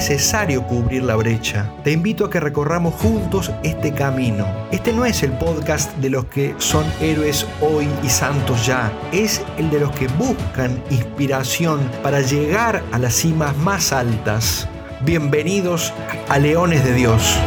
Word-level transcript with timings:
necesario 0.00 0.66
cubrir 0.66 1.02
la 1.02 1.14
brecha. 1.14 1.70
Te 1.84 1.92
invito 1.92 2.24
a 2.24 2.30
que 2.30 2.40
recorramos 2.40 2.94
juntos 2.94 3.52
este 3.62 3.92
camino. 3.92 4.46
Este 4.70 4.94
no 4.94 5.04
es 5.04 5.22
el 5.22 5.30
podcast 5.32 5.94
de 5.98 6.08
los 6.08 6.24
que 6.24 6.54
son 6.56 6.86
héroes 7.02 7.46
hoy 7.60 7.86
y 8.02 8.08
santos 8.08 8.64
ya, 8.64 8.90
es 9.12 9.42
el 9.58 9.68
de 9.68 9.80
los 9.80 9.90
que 9.90 10.08
buscan 10.08 10.82
inspiración 10.88 11.80
para 12.02 12.22
llegar 12.22 12.82
a 12.92 12.98
las 12.98 13.12
cimas 13.12 13.54
más 13.58 13.92
altas. 13.92 14.66
Bienvenidos 15.02 15.92
a 16.30 16.38
Leones 16.38 16.82
de 16.82 16.94
Dios. 16.94 17.38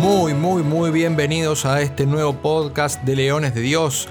Muy, 0.00 0.32
muy, 0.32 0.62
muy 0.62 0.92
bienvenidos 0.92 1.66
a 1.66 1.82
este 1.82 2.06
nuevo 2.06 2.34
podcast 2.34 3.02
de 3.02 3.16
Leones 3.16 3.52
de 3.52 3.62
Dios 3.62 4.08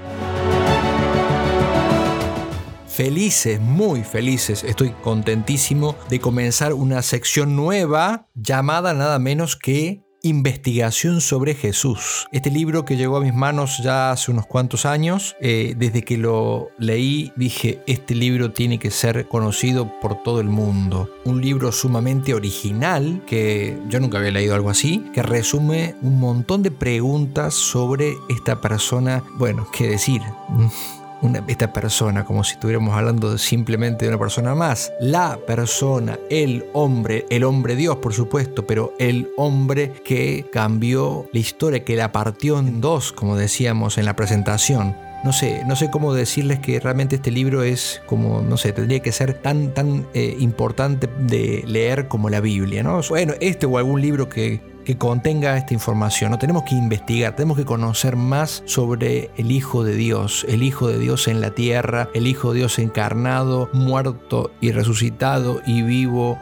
felices, 2.92 3.60
muy 3.60 4.04
felices. 4.04 4.64
Estoy 4.64 4.90
contentísimo 5.02 5.96
de 6.10 6.20
comenzar 6.20 6.74
una 6.74 7.02
sección 7.02 7.56
nueva 7.56 8.28
llamada 8.34 8.92
nada 8.92 9.18
menos 9.18 9.56
que 9.56 10.02
Investigación 10.24 11.20
sobre 11.20 11.56
Jesús. 11.56 12.28
Este 12.30 12.48
libro 12.48 12.84
que 12.84 12.96
llegó 12.96 13.16
a 13.16 13.20
mis 13.20 13.34
manos 13.34 13.78
ya 13.82 14.12
hace 14.12 14.30
unos 14.30 14.46
cuantos 14.46 14.86
años, 14.86 15.34
eh, 15.40 15.74
desde 15.76 16.02
que 16.02 16.16
lo 16.16 16.68
leí 16.78 17.32
dije, 17.34 17.80
este 17.88 18.14
libro 18.14 18.52
tiene 18.52 18.78
que 18.78 18.92
ser 18.92 19.26
conocido 19.26 19.90
por 20.00 20.22
todo 20.22 20.38
el 20.38 20.48
mundo. 20.48 21.10
Un 21.24 21.40
libro 21.40 21.72
sumamente 21.72 22.34
original, 22.34 23.24
que 23.26 23.76
yo 23.88 23.98
nunca 23.98 24.18
había 24.18 24.30
leído 24.30 24.54
algo 24.54 24.70
así, 24.70 25.04
que 25.12 25.24
resume 25.24 25.96
un 26.02 26.20
montón 26.20 26.62
de 26.62 26.70
preguntas 26.70 27.54
sobre 27.54 28.14
esta 28.28 28.60
persona, 28.60 29.24
bueno, 29.38 29.66
qué 29.76 29.88
decir 29.88 30.22
esta 31.48 31.72
persona, 31.72 32.24
como 32.24 32.44
si 32.44 32.54
estuviéramos 32.54 32.96
hablando 32.96 33.36
simplemente 33.38 34.04
de 34.04 34.10
una 34.10 34.18
persona 34.18 34.54
más. 34.54 34.92
La 35.00 35.38
persona, 35.46 36.18
el 36.30 36.64
hombre, 36.72 37.26
el 37.30 37.44
hombre 37.44 37.76
Dios, 37.76 37.96
por 37.96 38.12
supuesto, 38.12 38.66
pero 38.66 38.94
el 38.98 39.30
hombre 39.36 39.92
que 40.04 40.46
cambió 40.52 41.26
la 41.32 41.40
historia, 41.40 41.84
que 41.84 41.96
la 41.96 42.12
partió 42.12 42.58
en 42.58 42.80
dos, 42.80 43.12
como 43.12 43.36
decíamos 43.36 43.98
en 43.98 44.04
la 44.04 44.16
presentación 44.16 44.94
no 45.22 45.32
sé, 45.32 45.62
no 45.66 45.76
sé 45.76 45.90
cómo 45.90 46.14
decirles 46.14 46.58
que 46.58 46.80
realmente 46.80 47.16
este 47.16 47.30
libro 47.30 47.62
es 47.62 48.02
como, 48.06 48.42
no 48.42 48.56
sé, 48.56 48.72
tendría 48.72 49.00
que 49.00 49.12
ser 49.12 49.34
tan, 49.34 49.72
tan 49.72 50.06
eh, 50.14 50.36
importante 50.40 51.08
de 51.18 51.62
leer 51.66 52.08
como 52.08 52.28
la 52.28 52.40
Biblia, 52.40 52.82
¿no? 52.82 53.00
Bueno, 53.08 53.34
este 53.40 53.66
o 53.66 53.78
algún 53.78 54.00
libro 54.00 54.28
que, 54.28 54.60
que 54.84 54.98
contenga 54.98 55.56
esta 55.56 55.74
información. 55.74 56.30
No 56.30 56.38
tenemos 56.38 56.64
que 56.64 56.74
investigar, 56.74 57.36
tenemos 57.36 57.56
que 57.56 57.64
conocer 57.64 58.16
más 58.16 58.62
sobre 58.66 59.30
el 59.36 59.50
Hijo 59.50 59.84
de 59.84 59.94
Dios, 59.94 60.44
el 60.48 60.62
Hijo 60.62 60.88
de 60.88 60.98
Dios 60.98 61.28
en 61.28 61.40
la 61.40 61.50
tierra, 61.50 62.08
el 62.14 62.26
Hijo 62.26 62.52
de 62.52 62.60
Dios 62.60 62.78
encarnado, 62.78 63.68
muerto 63.72 64.50
y 64.60 64.72
resucitado 64.72 65.60
y 65.66 65.82
vivo. 65.82 66.38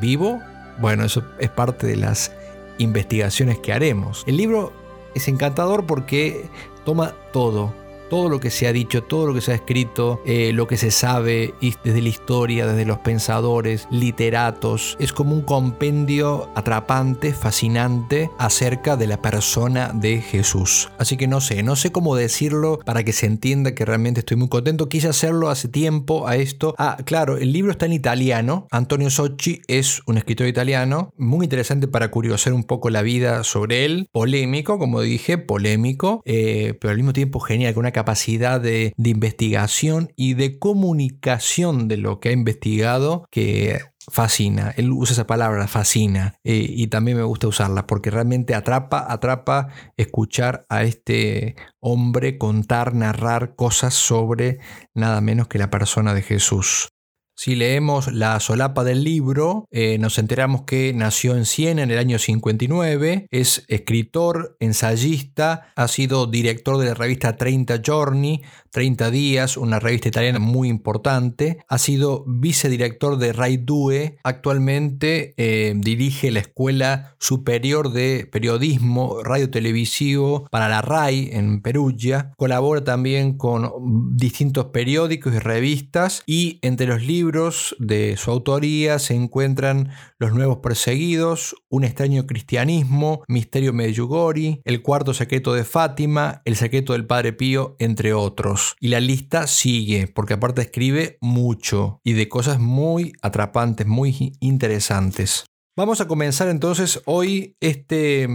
¿Vivo? 0.00 0.40
Bueno, 0.80 1.04
eso 1.04 1.22
es 1.38 1.50
parte 1.50 1.86
de 1.86 1.96
las 1.96 2.32
investigaciones 2.78 3.58
que 3.58 3.72
haremos. 3.72 4.24
El 4.26 4.36
libro 4.36 4.72
es 5.14 5.28
encantador 5.28 5.86
porque 5.86 6.48
toma 6.84 7.14
todo, 7.32 7.74
todo 8.14 8.28
lo 8.28 8.38
que 8.38 8.50
se 8.50 8.68
ha 8.68 8.72
dicho, 8.72 9.02
todo 9.02 9.26
lo 9.26 9.34
que 9.34 9.40
se 9.40 9.50
ha 9.50 9.56
escrito, 9.56 10.22
eh, 10.24 10.52
lo 10.52 10.68
que 10.68 10.76
se 10.76 10.92
sabe 10.92 11.52
desde 11.82 12.00
la 12.00 12.08
historia, 12.08 12.64
desde 12.64 12.84
los 12.84 12.98
pensadores, 12.98 13.88
literatos, 13.90 14.96
es 15.00 15.12
como 15.12 15.34
un 15.34 15.42
compendio 15.42 16.48
atrapante, 16.54 17.34
fascinante 17.34 18.30
acerca 18.38 18.96
de 18.96 19.08
la 19.08 19.20
persona 19.20 19.90
de 19.92 20.20
Jesús. 20.20 20.90
Así 20.96 21.16
que 21.16 21.26
no 21.26 21.40
sé, 21.40 21.64
no 21.64 21.74
sé 21.74 21.90
cómo 21.90 22.14
decirlo 22.14 22.78
para 22.84 23.02
que 23.02 23.12
se 23.12 23.26
entienda 23.26 23.74
que 23.74 23.84
realmente 23.84 24.20
estoy 24.20 24.36
muy 24.36 24.48
contento. 24.48 24.88
Quise 24.88 25.08
hacerlo 25.08 25.50
hace 25.50 25.66
tiempo 25.66 26.28
a 26.28 26.36
esto. 26.36 26.76
Ah, 26.78 26.98
claro, 27.04 27.36
el 27.36 27.52
libro 27.52 27.72
está 27.72 27.86
en 27.86 27.94
italiano. 27.94 28.68
Antonio 28.70 29.10
Socci 29.10 29.62
es 29.66 30.02
un 30.06 30.18
escritor 30.18 30.46
italiano, 30.46 31.12
muy 31.16 31.46
interesante 31.46 31.88
para 31.88 32.12
curiosar 32.12 32.52
un 32.52 32.62
poco 32.62 32.90
la 32.90 33.02
vida 33.02 33.42
sobre 33.42 33.84
él. 33.84 34.08
Polémico, 34.12 34.78
como 34.78 35.00
dije, 35.00 35.36
polémico, 35.36 36.22
eh, 36.24 36.78
pero 36.80 36.92
al 36.92 36.96
mismo 36.98 37.12
tiempo 37.12 37.40
genial, 37.40 37.74
con 37.74 37.80
una 37.80 37.90
capacidad 37.90 38.03
de, 38.04 38.94
investigación 38.96 40.12
y 40.16 40.34
de 40.34 40.58
comunicación 40.58 41.88
de 41.88 41.96
lo 41.96 42.20
que 42.20 42.30
ha 42.30 42.32
investigado 42.32 43.26
que 43.30 43.80
fascina. 44.10 44.72
Él 44.76 44.92
usa 44.92 45.14
esa 45.14 45.26
palabra, 45.26 45.66
fascina, 45.66 46.34
eh, 46.44 46.66
y 46.68 46.88
también 46.88 47.16
me 47.16 47.22
gusta 47.22 47.48
usarla 47.48 47.86
porque 47.86 48.10
realmente 48.10 48.54
atrapa, 48.54 49.10
atrapa 49.10 49.68
escuchar 49.96 50.66
a 50.68 50.82
este 50.82 51.56
hombre 51.80 52.38
contar, 52.38 52.94
narrar 52.94 53.54
cosas 53.56 53.94
sobre 53.94 54.58
nada 54.94 55.20
menos 55.20 55.48
que 55.48 55.58
la 55.58 55.70
persona 55.70 56.14
de 56.14 56.22
Jesús. 56.22 56.93
Si 57.36 57.56
leemos 57.56 58.12
la 58.12 58.38
solapa 58.38 58.84
del 58.84 59.02
libro, 59.02 59.66
eh, 59.72 59.98
nos 59.98 60.18
enteramos 60.18 60.62
que 60.62 60.92
nació 60.94 61.36
en 61.36 61.46
Siena 61.46 61.82
en 61.82 61.90
el 61.90 61.98
año 61.98 62.20
59, 62.20 63.26
es 63.28 63.64
escritor, 63.66 64.56
ensayista, 64.60 65.72
ha 65.74 65.88
sido 65.88 66.26
director 66.28 66.78
de 66.78 66.86
la 66.86 66.94
revista 66.94 67.36
30 67.36 67.82
Giorni, 67.82 68.42
30 68.70 69.10
días, 69.10 69.56
una 69.56 69.80
revista 69.80 70.08
italiana 70.08 70.38
muy 70.38 70.68
importante, 70.68 71.58
ha 71.68 71.78
sido 71.78 72.24
vicedirector 72.26 73.18
de 73.18 73.32
Rai 73.32 73.56
Due, 73.56 74.16
actualmente 74.22 75.34
eh, 75.36 75.74
dirige 75.76 76.30
la 76.30 76.40
Escuela 76.40 77.16
Superior 77.18 77.92
de 77.92 78.28
Periodismo 78.30 79.22
Radio 79.24 79.50
Televisivo 79.50 80.46
para 80.52 80.68
la 80.68 80.82
RAI 80.82 81.30
en 81.32 81.62
Perugia, 81.62 82.32
colabora 82.36 82.84
también 82.84 83.36
con 83.36 83.72
distintos 84.16 84.66
periódicos 84.66 85.34
y 85.34 85.38
revistas 85.40 86.22
y 86.26 86.58
entre 86.62 86.86
los 86.86 87.02
libros 87.02 87.23
libros 87.24 87.74
de 87.78 88.18
su 88.18 88.30
autoría 88.30 88.98
se 88.98 89.14
encuentran 89.14 89.90
Los 90.18 90.34
Nuevos 90.34 90.58
Perseguidos, 90.58 91.56
Un 91.70 91.84
extraño 91.84 92.26
cristianismo, 92.26 93.24
Misterio 93.28 93.72
Medjugorje, 93.72 94.60
El 94.64 94.82
cuarto 94.82 95.14
secreto 95.14 95.54
de 95.54 95.64
Fátima, 95.64 96.42
El 96.44 96.56
secreto 96.56 96.92
del 96.92 97.06
Padre 97.06 97.32
Pío, 97.32 97.76
entre 97.78 98.12
otros. 98.12 98.76
Y 98.78 98.88
la 98.88 99.00
lista 99.00 99.46
sigue, 99.46 100.06
porque 100.06 100.34
aparte 100.34 100.60
escribe 100.60 101.16
mucho 101.22 101.98
y 102.04 102.12
de 102.12 102.28
cosas 102.28 102.60
muy 102.60 103.14
atrapantes, 103.22 103.86
muy 103.86 104.32
interesantes. 104.40 105.46
Vamos 105.76 106.02
a 106.02 106.06
comenzar 106.06 106.48
entonces 106.48 107.00
hoy 107.06 107.56
este 107.60 108.28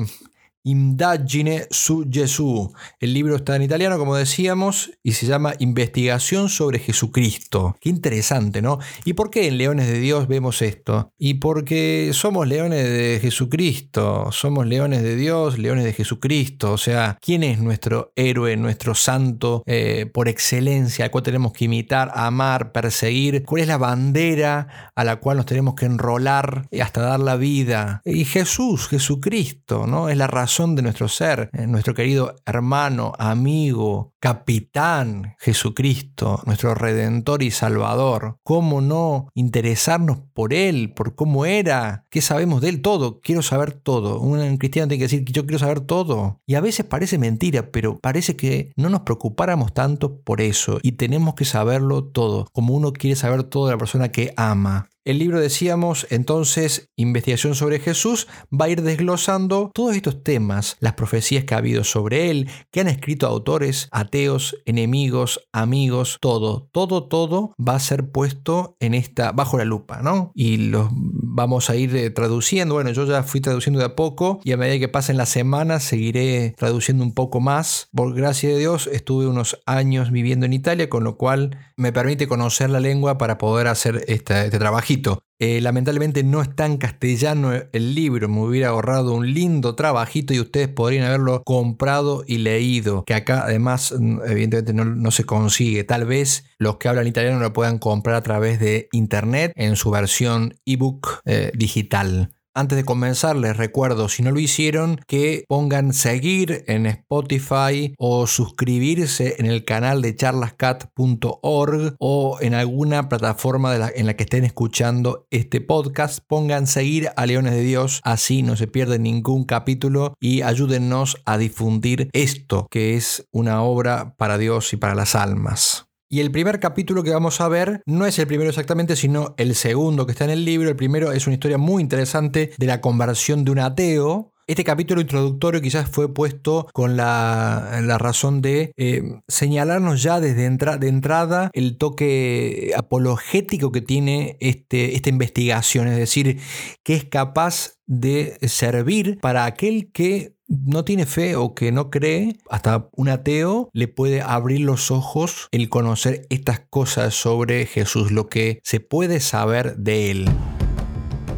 Indagine 0.69 1.65
su 1.71 2.07
Gesù. 2.11 2.71
El 2.99 3.15
libro 3.15 3.35
está 3.35 3.55
en 3.55 3.63
italiano, 3.63 3.97
como 3.97 4.15
decíamos, 4.15 4.91
y 5.01 5.13
se 5.13 5.25
llama 5.25 5.55
Investigación 5.57 6.47
sobre 6.47 6.77
Jesucristo. 6.77 7.75
Qué 7.81 7.89
interesante, 7.89 8.61
¿no? 8.61 8.77
¿Y 9.03 9.13
por 9.13 9.31
qué 9.31 9.47
en 9.47 9.57
Leones 9.57 9.87
de 9.87 9.99
Dios 9.99 10.27
vemos 10.27 10.61
esto? 10.61 11.11
Y 11.17 11.35
porque 11.35 12.11
somos 12.13 12.47
leones 12.47 12.83
de 12.83 13.17
Jesucristo, 13.19 14.31
somos 14.31 14.67
leones 14.67 15.01
de 15.01 15.15
Dios, 15.15 15.57
leones 15.57 15.85
de 15.85 15.93
Jesucristo. 15.93 16.73
O 16.73 16.77
sea, 16.77 17.17
¿quién 17.19 17.41
es 17.41 17.57
nuestro 17.57 18.11
héroe, 18.15 18.55
nuestro 18.55 18.93
santo 18.93 19.63
eh, 19.65 20.05
por 20.13 20.27
excelencia, 20.27 21.05
al 21.05 21.11
cual 21.11 21.23
tenemos 21.23 21.51
que 21.53 21.65
imitar, 21.65 22.11
amar, 22.13 22.71
perseguir? 22.73 23.43
¿Cuál 23.43 23.63
es 23.63 23.67
la 23.67 23.77
bandera 23.77 24.91
a 24.95 25.03
la 25.03 25.15
cual 25.15 25.37
nos 25.37 25.47
tenemos 25.47 25.73
que 25.73 25.87
enrolar 25.87 26.67
hasta 26.79 27.01
dar 27.01 27.19
la 27.21 27.37
vida? 27.37 28.03
Y 28.05 28.25
Jesús, 28.25 28.87
Jesucristo, 28.87 29.87
¿no? 29.87 30.09
Es 30.09 30.17
la 30.17 30.27
razón 30.27 30.58
de 30.59 30.81
nuestro 30.81 31.07
ser, 31.07 31.49
eh, 31.53 31.67
nuestro 31.67 31.93
querido 31.93 32.35
hermano, 32.45 33.13
amigo, 33.17 34.11
capitán 34.19 35.35
Jesucristo, 35.39 36.41
nuestro 36.45 36.75
redentor 36.75 37.43
y 37.43 37.51
salvador. 37.51 38.37
¿Cómo 38.43 38.81
no 38.81 39.27
interesarnos 39.33 40.19
por 40.33 40.53
Él, 40.53 40.93
por 40.93 41.15
cómo 41.15 41.45
era? 41.45 42.05
¿Qué 42.09 42.21
sabemos 42.21 42.61
de 42.61 42.69
Él? 42.69 42.81
Todo. 42.81 43.21
Quiero 43.21 43.41
saber 43.41 43.73
todo. 43.73 44.19
Un 44.19 44.57
cristiano 44.57 44.87
tiene 44.87 44.99
que 44.99 45.05
decir 45.05 45.25
que 45.25 45.33
yo 45.33 45.43
quiero 45.43 45.59
saber 45.59 45.81
todo. 45.81 46.41
Y 46.45 46.55
a 46.55 46.61
veces 46.61 46.85
parece 46.85 47.17
mentira, 47.17 47.71
pero 47.71 47.97
parece 47.99 48.35
que 48.35 48.71
no 48.75 48.89
nos 48.89 49.01
preocupáramos 49.01 49.73
tanto 49.73 50.21
por 50.21 50.41
eso 50.41 50.79
y 50.83 50.93
tenemos 50.93 51.35
que 51.35 51.45
saberlo 51.45 52.03
todo, 52.03 52.47
como 52.51 52.73
uno 52.73 52.93
quiere 52.93 53.15
saber 53.15 53.43
todo 53.43 53.67
de 53.67 53.73
la 53.73 53.77
persona 53.77 54.11
que 54.11 54.33
ama. 54.37 54.89
El 55.05 55.17
libro, 55.17 55.39
decíamos, 55.39 56.05
entonces, 56.11 56.91
Investigación 56.95 57.55
sobre 57.55 57.79
Jesús, 57.79 58.27
va 58.53 58.65
a 58.65 58.69
ir 58.69 58.83
desglosando 58.83 59.71
todos 59.73 59.95
estos 59.95 60.23
temas, 60.23 60.77
las 60.81 60.93
profecías 60.93 61.45
que 61.45 61.55
ha 61.55 61.59
habido 61.59 61.83
sobre 61.83 62.29
él, 62.29 62.47
que 62.69 62.81
han 62.81 62.89
escrito 62.89 63.25
autores, 63.25 63.87
ateos, 64.09 64.57
enemigos, 64.65 65.47
amigos, 65.53 66.17
todo, 66.19 66.67
todo, 66.71 67.07
todo 67.07 67.53
va 67.59 67.75
a 67.75 67.79
ser 67.79 68.09
puesto 68.09 68.75
en 68.79 68.95
esta, 68.95 69.31
bajo 69.31 69.57
la 69.59 69.65
lupa, 69.65 70.01
¿no? 70.01 70.31
Y 70.33 70.57
los 70.57 70.89
vamos 70.91 71.69
a 71.69 71.75
ir 71.75 71.95
eh, 71.95 72.09
traduciendo. 72.09 72.73
Bueno, 72.73 72.89
yo 72.89 73.05
ya 73.05 73.21
fui 73.21 73.39
traduciendo 73.39 73.79
de 73.79 73.85
a 73.85 73.95
poco 73.95 74.39
y 74.43 74.51
a 74.51 74.57
medida 74.57 74.79
que 74.79 74.87
pasen 74.87 75.17
las 75.17 75.29
semanas 75.29 75.83
seguiré 75.83 76.55
traduciendo 76.57 77.03
un 77.03 77.13
poco 77.13 77.39
más. 77.39 77.89
Por 77.93 78.15
gracia 78.15 78.49
de 78.49 78.57
Dios, 78.57 78.87
estuve 78.91 79.27
unos 79.27 79.61
años 79.67 80.11
viviendo 80.11 80.47
en 80.47 80.53
Italia, 80.53 80.89
con 80.89 81.03
lo 81.03 81.17
cual 81.17 81.57
me 81.77 81.93
permite 81.93 82.27
conocer 82.27 82.71
la 82.71 82.79
lengua 82.79 83.19
para 83.19 83.37
poder 83.37 83.67
hacer 83.67 84.03
este, 84.07 84.45
este 84.45 84.57
trabajito 84.57 85.23
eh, 85.39 85.61
lamentablemente 85.61 86.21
no 86.23 86.41
está 86.41 86.65
en 86.65 86.77
castellano 86.77 87.53
el 87.71 87.95
libro, 87.95 88.27
me 88.27 88.41
hubiera 88.41 88.69
ahorrado 88.69 89.13
un 89.13 89.33
lindo 89.33 89.73
trabajito 89.73 90.33
y 90.33 90.39
ustedes 90.41 90.67
podrían 90.67 91.05
haberlo 91.05 91.43
comprado 91.45 92.25
y 92.27 92.39
leído, 92.39 93.05
que 93.05 93.13
acá 93.13 93.43
además 93.45 93.95
mm, 93.97 94.19
evidentemente 94.25 94.73
no, 94.73 95.11
se 95.11 95.23
consigue. 95.23 95.85
Tal 95.85 96.05
vez 96.05 96.43
los 96.57 96.75
que 96.75 96.89
hablan 96.89 97.07
italiano 97.07 97.39
lo 97.39 97.53
puedan 97.53 97.79
comprar 97.79 98.17
a 98.17 98.21
través 98.21 98.59
de 98.59 98.89
internet 98.91 99.53
en 99.55 99.77
su 99.77 99.91
versión 99.91 100.55
ebook 100.65 101.21
eh, 101.23 101.51
digital. 101.55 102.31
Antes 102.55 102.77
de 102.77 102.83
comenzar, 102.83 103.35
les 103.35 103.55
recuerdo, 103.55 104.09
si 104.09 104.23
no 104.23 104.31
lo 104.31 104.39
hicieron, 104.39 104.99
que 105.07 105.43
pongan 105.47 105.93
seguir 105.93 106.63
en 106.67 106.87
Spotify 106.87 107.93
o 107.97 108.25
suscribirse 108.27 109.35
en 109.37 109.45
el 109.45 109.65
canal 109.65 110.01
de 110.01 110.15
charlascat.org 110.15 111.95
o 111.99 112.37
en 112.41 112.53
alguna 112.55 113.07
plataforma 113.07 113.77
en 113.95 114.05
la 114.07 114.15
que 114.15 114.23
estén 114.23 114.45
escuchando 114.45 115.27
este 115.29 115.61
podcast. 115.61 116.19
Pongan 116.27 116.65
seguir 116.65 117.09
a 117.15 117.25
Leones 117.25 117.53
de 117.53 117.61
Dios, 117.61 118.01
así 118.03 118.41
no 118.41 118.55
se 118.55 118.67
pierde 118.67 118.99
ningún 118.99 119.43
capítulo 119.43 120.13
y 120.19 120.41
ayúdennos 120.41 121.17
a 121.25 121.37
difundir 121.37 122.09
esto, 122.13 122.67
que 122.71 122.95
es 122.95 123.27
una 123.31 123.61
obra 123.61 124.15
para 124.17 124.37
Dios 124.37 124.73
y 124.73 124.77
para 124.77 124.95
las 124.95 125.15
almas. 125.15 125.88
Y 126.11 126.21
el 126.21 126.31
primer 126.31 126.59
capítulo 126.59 127.03
que 127.03 127.11
vamos 127.11 127.39
a 127.39 127.47
ver 127.47 127.83
no 127.85 128.07
es 128.07 128.17
el 128.17 128.25
primero 128.25 128.49
exactamente, 128.49 128.95
sino 128.95 129.35
el 129.37 129.53
segundo 129.53 130.07
que 130.07 130.13
está 130.13 130.23
en 130.23 130.31
el 130.31 130.43
libro. 130.43 130.67
El 130.67 130.75
primero 130.75 131.11
es 131.11 131.27
una 131.27 131.35
historia 131.35 131.59
muy 131.59 131.83
interesante 131.83 132.49
de 132.57 132.65
la 132.65 132.81
conversión 132.81 133.45
de 133.45 133.51
un 133.51 133.59
ateo. 133.59 134.33
Este 134.49 134.63
capítulo 134.63 134.99
introductorio 134.99 135.61
quizás 135.61 135.87
fue 135.91 136.11
puesto 136.11 136.67
con 136.73 136.97
la, 136.97 137.99
razón 137.99 138.41
de 138.41 138.73
eh, 138.77 139.03
señalarnos 139.27 140.01
ya 140.01 140.19
desde 140.19 140.49
de 140.49 140.87
entrada 140.87 141.51
el 141.53 141.77
toque 141.77 142.71
apologético 142.75 143.71
que 143.71 143.81
tiene 143.81 144.37
este, 144.39 144.95
esta 144.95 145.09
investigación, 145.09 145.87
es 145.87 145.97
decir, 145.97 146.39
que 146.83 146.95
es 146.95 147.05
capaz 147.05 147.73
de 147.85 148.39
servir 148.47 149.19
para 149.19 149.45
aquel 149.45 149.91
que 149.91 150.33
no 150.47 150.83
tiene 150.83 151.05
fe 151.05 151.35
o 151.35 151.53
que 151.53 151.71
no 151.71 151.91
cree, 151.91 152.39
hasta 152.49 152.89
un 152.95 153.09
ateo 153.09 153.69
le 153.71 153.87
puede 153.87 154.23
abrir 154.23 154.61
los 154.61 154.89
ojos 154.89 155.47
el 155.51 155.69
conocer 155.69 156.25
estas 156.31 156.59
cosas 156.71 157.13
sobre 157.13 157.67
Jesús, 157.67 158.11
lo 158.11 158.29
que 158.29 158.61
se 158.63 158.79
puede 158.79 159.19
saber 159.19 159.77
de 159.77 160.09
él. 160.09 160.29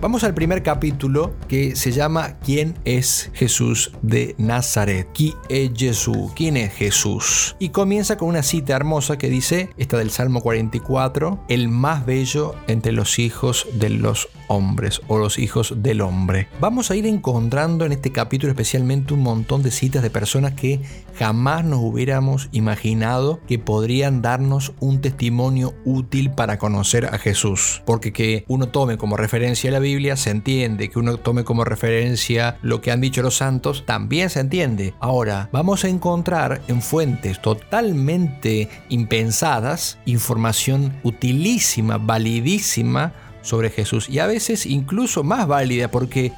Vamos 0.01 0.23
al 0.23 0.33
primer 0.33 0.63
capítulo 0.63 1.35
que 1.47 1.75
se 1.75 1.91
llama 1.91 2.39
¿Quién 2.39 2.73
es 2.85 3.29
Jesús 3.35 3.91
de 4.01 4.33
Nazaret? 4.39 5.07
¿Quién 5.13 5.35
es 5.47 5.69
Jesús? 5.77 6.31
¿Quién 6.35 6.57
es 6.57 6.73
Jesús? 6.73 7.55
Y 7.59 7.69
comienza 7.69 8.17
con 8.17 8.29
una 8.29 8.41
cita 8.41 8.75
hermosa 8.75 9.19
que 9.19 9.29
dice, 9.29 9.69
esta 9.77 9.99
del 9.99 10.09
Salmo 10.09 10.41
44, 10.41 11.45
el 11.49 11.69
más 11.69 12.03
bello 12.03 12.55
entre 12.67 12.93
los 12.93 13.19
hijos 13.19 13.67
de 13.73 13.91
los 13.91 14.27
hombres 14.51 15.01
o 15.07 15.17
los 15.17 15.39
hijos 15.39 15.73
del 15.77 16.01
hombre. 16.01 16.47
Vamos 16.59 16.91
a 16.91 16.95
ir 16.95 17.05
encontrando 17.05 17.85
en 17.85 17.91
este 17.91 18.11
capítulo 18.11 18.51
especialmente 18.51 19.13
un 19.13 19.21
montón 19.21 19.63
de 19.63 19.71
citas 19.71 20.03
de 20.03 20.09
personas 20.09 20.53
que 20.53 20.81
jamás 21.17 21.63
nos 21.63 21.79
hubiéramos 21.79 22.49
imaginado 22.51 23.39
que 23.47 23.59
podrían 23.59 24.21
darnos 24.21 24.73
un 24.79 25.01
testimonio 25.01 25.73
útil 25.85 26.31
para 26.31 26.57
conocer 26.57 27.05
a 27.05 27.17
Jesús. 27.17 27.81
Porque 27.85 28.11
que 28.13 28.45
uno 28.47 28.69
tome 28.69 28.97
como 28.97 29.17
referencia 29.17 29.71
la 29.71 29.79
Biblia 29.79 30.15
se 30.17 30.29
entiende, 30.29 30.89
que 30.89 30.99
uno 30.99 31.17
tome 31.17 31.43
como 31.43 31.63
referencia 31.63 32.57
lo 32.61 32.81
que 32.81 32.91
han 32.91 33.01
dicho 33.01 33.21
los 33.21 33.37
santos 33.37 33.85
también 33.85 34.29
se 34.29 34.39
entiende. 34.39 34.93
Ahora, 34.99 35.49
vamos 35.51 35.83
a 35.83 35.89
encontrar 35.89 36.61
en 36.67 36.81
fuentes 36.81 37.41
totalmente 37.41 38.69
impensadas 38.89 39.97
información 40.05 40.93
utilísima, 41.03 41.97
validísima 41.97 43.13
sobre 43.41 43.69
Jesús. 43.69 44.09
Y 44.09 44.19
a 44.19 44.27
veces 44.27 44.65
incluso 44.65 45.23
más 45.23 45.47
válida 45.47 45.89
porque 45.89 46.33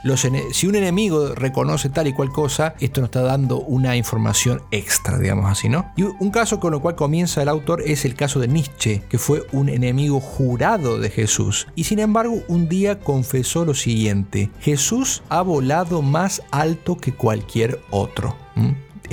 si 0.51 0.67
un 0.67 0.75
enemigo 0.75 1.35
reconoce 1.35 1.89
tal 1.89 2.07
y 2.07 2.13
cual 2.13 2.29
cosa, 2.29 2.75
esto 2.79 3.01
nos 3.01 3.09
está 3.09 3.21
dando 3.21 3.59
una 3.59 3.95
información 3.95 4.61
extra, 4.71 5.17
digamos 5.17 5.51
así, 5.51 5.69
¿no? 5.69 5.91
Y 5.95 6.03
un 6.03 6.31
caso 6.31 6.59
con 6.59 6.71
lo 6.71 6.81
cual 6.81 6.95
comienza 6.95 7.41
el 7.41 7.49
autor 7.49 7.81
es 7.85 8.05
el 8.05 8.15
caso 8.15 8.39
de 8.39 8.47
Nietzsche, 8.47 9.03
que 9.09 9.17
fue 9.17 9.43
un 9.51 9.69
enemigo 9.69 10.19
jurado 10.19 10.99
de 10.99 11.09
Jesús. 11.09 11.67
Y 11.75 11.85
sin 11.85 11.99
embargo 11.99 12.39
un 12.47 12.69
día 12.69 12.99
confesó 12.99 13.65
lo 13.65 13.73
siguiente, 13.73 14.49
Jesús 14.59 15.23
ha 15.29 15.41
volado 15.41 16.01
más 16.01 16.41
alto 16.51 16.97
que 16.97 17.13
cualquier 17.13 17.79
otro 17.89 18.35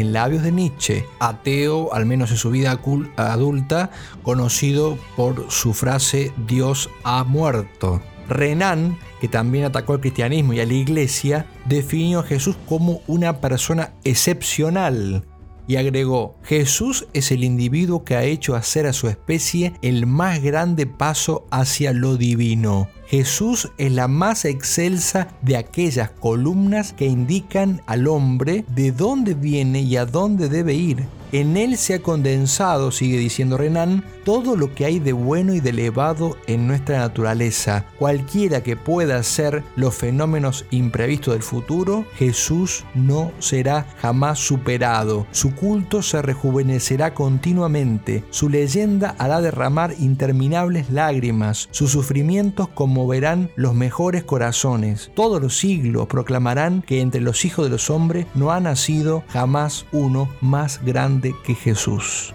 en 0.01 0.13
labios 0.13 0.43
de 0.43 0.53
Nietzsche, 0.53 1.05
ateo, 1.19 1.93
al 1.93 2.07
menos 2.07 2.31
en 2.31 2.37
su 2.37 2.51
vida 2.51 2.79
adulta, 3.17 3.91
conocido 4.23 4.99
por 5.17 5.51
su 5.51 5.75
frase 5.75 6.33
Dios 6.47 6.91
ha 7.05 7.25
muerto. 7.25 8.01
Renan, 8.29 8.99
que 9.21 9.29
también 9.29 9.65
atacó 9.65 9.93
al 9.95 10.01
cristianismo 10.01 10.53
y 10.53 10.61
a 10.61 10.67
la 10.67 10.75
iglesia, 10.75 11.47
definió 11.67 12.21
a 12.21 12.25
Jesús 12.25 12.57
como 12.69 13.01
una 13.07 13.41
persona 13.41 13.93
excepcional. 14.05 15.25
y 15.67 15.77
agregó, 15.77 16.37
Jesús 16.43 17.07
es 17.13 17.31
el 17.31 17.45
individuo 17.45 18.03
que 18.03 18.17
ha 18.17 18.25
hecho 18.25 18.57
hacer 18.57 18.87
a 18.87 18.93
su 18.93 19.07
especie 19.07 19.73
el 19.83 20.05
más 20.05 20.43
grande 20.43 20.87
paso 20.87 21.47
hacia 21.53 21.93
lo 21.93 22.17
divino. 22.17 22.89
Jesús 23.11 23.73
es 23.77 23.91
la 23.91 24.07
más 24.07 24.45
excelsa 24.45 25.27
de 25.43 25.57
aquellas 25.57 26.11
columnas 26.11 26.93
que 26.93 27.07
indican 27.07 27.83
al 27.87 28.07
hombre 28.07 28.65
de 28.69 28.93
dónde 28.93 29.35
viene 29.35 29.81
y 29.81 29.97
a 29.97 30.07
dónde 30.07 30.49
debe 30.49 30.75
ir. 30.75 31.07
En 31.33 31.57
él 31.57 31.77
se 31.77 31.95
ha 31.95 32.03
condensado, 32.03 32.91
sigue 32.91 33.17
diciendo 33.17 33.57
Renan, 33.57 34.05
todo 34.25 34.57
lo 34.57 34.75
que 34.75 34.85
hay 34.85 34.99
de 34.99 35.13
bueno 35.13 35.55
y 35.55 35.61
de 35.61 35.71
elevado 35.71 36.37
en 36.47 36.67
nuestra 36.67 36.99
naturaleza. 36.99 37.87
Cualquiera 37.99 38.63
que 38.63 38.77
pueda 38.77 39.23
ser 39.23 39.63
los 39.77 39.95
fenómenos 39.95 40.67
imprevistos 40.71 41.35
del 41.35 41.43
futuro, 41.43 42.05
Jesús 42.17 42.85
no 42.95 43.31
será 43.39 43.87
jamás 44.01 44.41
superado. 44.41 45.27
Su 45.31 45.55
culto 45.55 46.03
se 46.03 46.21
rejuvenecerá 46.21 47.15
continuamente. 47.15 48.25
Su 48.31 48.49
leyenda 48.49 49.15
hará 49.19 49.41
derramar 49.41 49.95
interminables 50.01 50.91
lágrimas. 50.91 51.69
Sus 51.71 51.93
sufrimientos 51.93 52.69
conmoverán 52.69 53.51
los 53.55 53.75
mejores 53.75 54.25
corazones. 54.25 55.11
Todos 55.15 55.41
los 55.41 55.57
siglos 55.57 56.09
proclamarán 56.09 56.83
que 56.83 57.01
entre 57.01 57.21
los 57.21 57.45
hijos 57.45 57.67
de 57.67 57.71
los 57.71 57.89
hombres 57.89 58.27
no 58.35 58.51
ha 58.51 58.61
nacido 58.61 59.23
jamás 59.29 59.87
uno 59.93 60.29
más 60.41 60.85
grande 60.85 61.20
que 61.21 61.55
Jesús. 61.55 62.35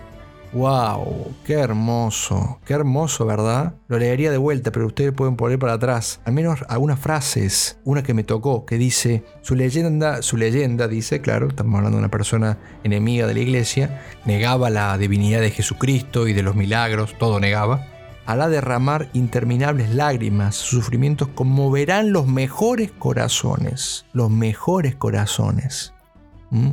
¡Wow! 0.56 1.34
¡Qué 1.44 1.56
hermoso! 1.56 2.60
¡Qué 2.66 2.74
hermoso, 2.74 3.26
¿verdad? 3.26 3.74
Lo 3.90 4.00
leería 4.00 4.32
de 4.32 4.38
vuelta, 4.38 4.72
pero 4.72 4.88
ustedes 4.88 5.12
pueden 5.12 5.36
poner 5.36 5.60
para 5.60 5.74
atrás. 5.74 6.22
Al 6.24 6.32
menos 6.32 6.64
algunas 6.70 6.98
frases. 6.98 7.78
Una 7.84 8.04
que 8.04 8.14
me 8.14 8.24
tocó, 8.24 8.66
que 8.66 8.78
dice, 8.78 9.26
su 9.42 9.56
leyenda, 9.56 10.22
su 10.22 10.38
leyenda, 10.38 10.88
dice, 10.88 11.20
claro, 11.20 11.50
estamos 11.50 11.76
hablando 11.76 11.98
de 11.98 12.04
una 12.04 12.10
persona 12.12 12.58
enemiga 12.86 13.28
de 13.28 13.34
la 13.34 13.40
iglesia, 13.42 14.02
negaba 14.24 14.70
la 14.70 14.98
divinidad 14.98 15.42
de 15.42 15.52
Jesucristo 15.52 16.26
y 16.26 16.32
de 16.32 16.44
los 16.44 16.56
milagros, 16.56 17.16
todo 17.20 17.42
negaba. 17.42 17.88
Hará 18.26 18.48
derramar 18.48 19.10
interminables 19.12 19.94
lágrimas, 19.94 20.56
sus 20.56 20.86
sufrimientos 20.86 21.28
conmoverán 21.36 22.14
los 22.14 22.28
mejores 22.28 22.94
corazones, 22.94 24.06
los 24.14 24.32
mejores 24.32 24.96
corazones. 24.96 25.94
¿Mm? 26.50 26.72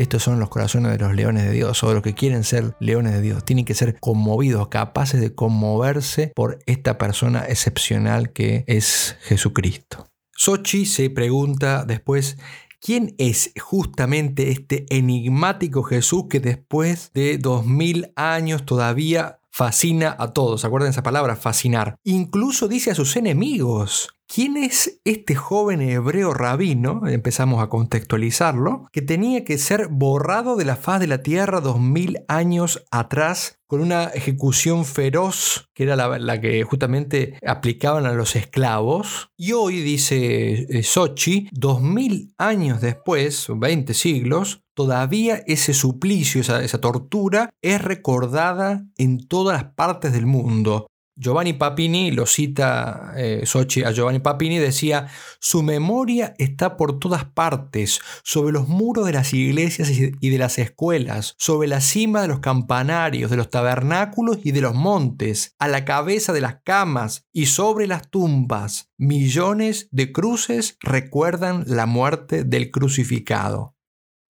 Estos 0.00 0.22
son 0.22 0.40
los 0.40 0.48
corazones 0.48 0.92
de 0.92 0.98
los 0.98 1.14
leones 1.14 1.44
de 1.44 1.52
Dios, 1.52 1.84
o 1.84 1.92
los 1.92 2.02
que 2.02 2.14
quieren 2.14 2.42
ser 2.42 2.74
leones 2.80 3.12
de 3.12 3.20
Dios. 3.20 3.44
Tienen 3.44 3.66
que 3.66 3.74
ser 3.74 4.00
conmovidos, 4.00 4.68
capaces 4.68 5.20
de 5.20 5.34
conmoverse 5.34 6.32
por 6.34 6.58
esta 6.64 6.96
persona 6.96 7.44
excepcional 7.46 8.32
que 8.32 8.64
es 8.66 9.18
Jesucristo. 9.20 10.06
Sochi 10.34 10.86
se 10.86 11.10
pregunta 11.10 11.84
después, 11.84 12.38
¿Quién 12.80 13.14
es 13.18 13.52
justamente 13.60 14.50
este 14.50 14.86
enigmático 14.88 15.82
Jesús 15.82 16.28
que 16.30 16.40
después 16.40 17.10
de 17.12 17.36
dos 17.36 17.66
mil 17.66 18.10
años 18.16 18.64
todavía 18.64 19.40
fascina 19.50 20.16
a 20.18 20.32
todos? 20.32 20.64
Acuerden 20.64 20.88
esa 20.88 21.02
palabra, 21.02 21.36
fascinar. 21.36 21.96
Incluso 22.04 22.68
dice 22.68 22.92
a 22.92 22.94
sus 22.94 23.16
enemigos. 23.16 24.14
¿Quién 24.32 24.56
es 24.56 25.00
este 25.04 25.34
joven 25.34 25.80
hebreo 25.80 26.32
rabino? 26.32 27.08
Empezamos 27.08 27.60
a 27.60 27.68
contextualizarlo, 27.68 28.86
que 28.92 29.02
tenía 29.02 29.44
que 29.44 29.58
ser 29.58 29.88
borrado 29.88 30.54
de 30.54 30.64
la 30.64 30.76
faz 30.76 31.00
de 31.00 31.08
la 31.08 31.20
tierra 31.20 31.60
dos 31.60 31.80
mil 31.80 32.20
años 32.28 32.84
atrás 32.92 33.58
con 33.66 33.80
una 33.80 34.04
ejecución 34.04 34.84
feroz, 34.84 35.68
que 35.74 35.82
era 35.82 35.96
la, 35.96 36.40
que 36.40 36.62
justamente 36.62 37.40
aplicaban 37.44 38.06
a 38.06 38.12
los 38.12 38.36
esclavos. 38.36 39.30
Y 39.36 39.50
hoy, 39.50 39.80
dice 39.80 40.78
eh, 40.78 40.84
Sochi, 40.84 41.48
dos 41.50 41.82
mil 41.82 42.32
años 42.38 42.80
después, 42.80 43.48
20 43.52 43.94
siglos, 43.94 44.62
todavía 44.74 45.42
ese 45.48 45.74
suplicio, 45.74 46.40
esa, 46.40 46.62
esa 46.62 46.80
tortura, 46.80 47.50
es 47.62 47.82
recordada 47.82 48.86
en 48.96 49.26
todas 49.26 49.60
las 49.60 49.72
partes 49.74 50.12
del 50.12 50.26
mundo. 50.26 50.86
Giovanni 51.20 51.52
Papini, 51.52 52.12
lo 52.12 52.24
cita 52.24 53.12
eh, 53.14 53.42
Sochi 53.44 53.82
a 53.82 53.92
Giovanni 53.92 54.20
Papini, 54.20 54.56
decía, 54.56 55.06
su 55.38 55.62
memoria 55.62 56.34
está 56.38 56.78
por 56.78 56.98
todas 56.98 57.26
partes, 57.26 58.00
sobre 58.24 58.54
los 58.54 58.68
muros 58.68 59.04
de 59.04 59.12
las 59.12 59.34
iglesias 59.34 59.90
y 59.90 60.30
de 60.30 60.38
las 60.38 60.58
escuelas, 60.58 61.34
sobre 61.36 61.68
la 61.68 61.82
cima 61.82 62.22
de 62.22 62.28
los 62.28 62.40
campanarios, 62.40 63.30
de 63.30 63.36
los 63.36 63.50
tabernáculos 63.50 64.38
y 64.44 64.52
de 64.52 64.62
los 64.62 64.74
montes, 64.74 65.54
a 65.58 65.68
la 65.68 65.84
cabeza 65.84 66.32
de 66.32 66.40
las 66.40 66.62
camas 66.64 67.26
y 67.34 67.46
sobre 67.46 67.86
las 67.86 68.08
tumbas. 68.08 68.90
Millones 68.96 69.88
de 69.90 70.12
cruces 70.12 70.78
recuerdan 70.80 71.64
la 71.66 71.84
muerte 71.84 72.44
del 72.44 72.70
crucificado. 72.70 73.76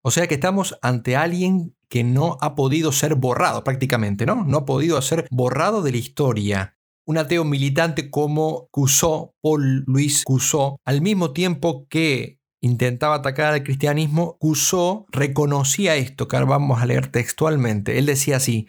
O 0.03 0.11
sea 0.11 0.27
que 0.27 0.35
estamos 0.35 0.77
ante 0.83 1.15
alguien 1.15 1.77
que 1.89 2.03
no 2.03 2.37
ha 2.41 2.57
podido 2.57 2.91
ser 2.91 3.15
borrado 3.15 3.63
prácticamente, 3.63 4.27
¿no? 4.27 4.45
No 4.45 4.59
ha 4.59 4.65
podido 4.65 5.01
ser 5.03 5.29
borrado 5.31 5.83
de 5.83 5.93
la 5.93 5.99
historia 5.99 6.77
un 7.11 7.19
ateo 7.19 7.45
militante 7.45 8.09
como 8.09 8.69
Cusó, 8.71 9.35
Paul 9.43 9.83
Louis 9.89 10.23
Cusó, 10.23 10.79
al 10.85 11.03
mismo 11.03 11.33
tiempo 11.33 11.89
que 11.91 12.39
intentaba 12.63 13.17
atacar 13.17 13.53
al 13.53 13.65
cristianismo, 13.65 14.37
Cusó 14.39 15.07
reconocía 15.11 15.97
esto, 15.97 16.29
que 16.29 16.39
vamos 16.39 16.81
a 16.81 16.87
leer 16.87 17.09
textualmente. 17.09 17.99
Él 17.99 18.07
decía 18.07 18.37
así, 18.37 18.69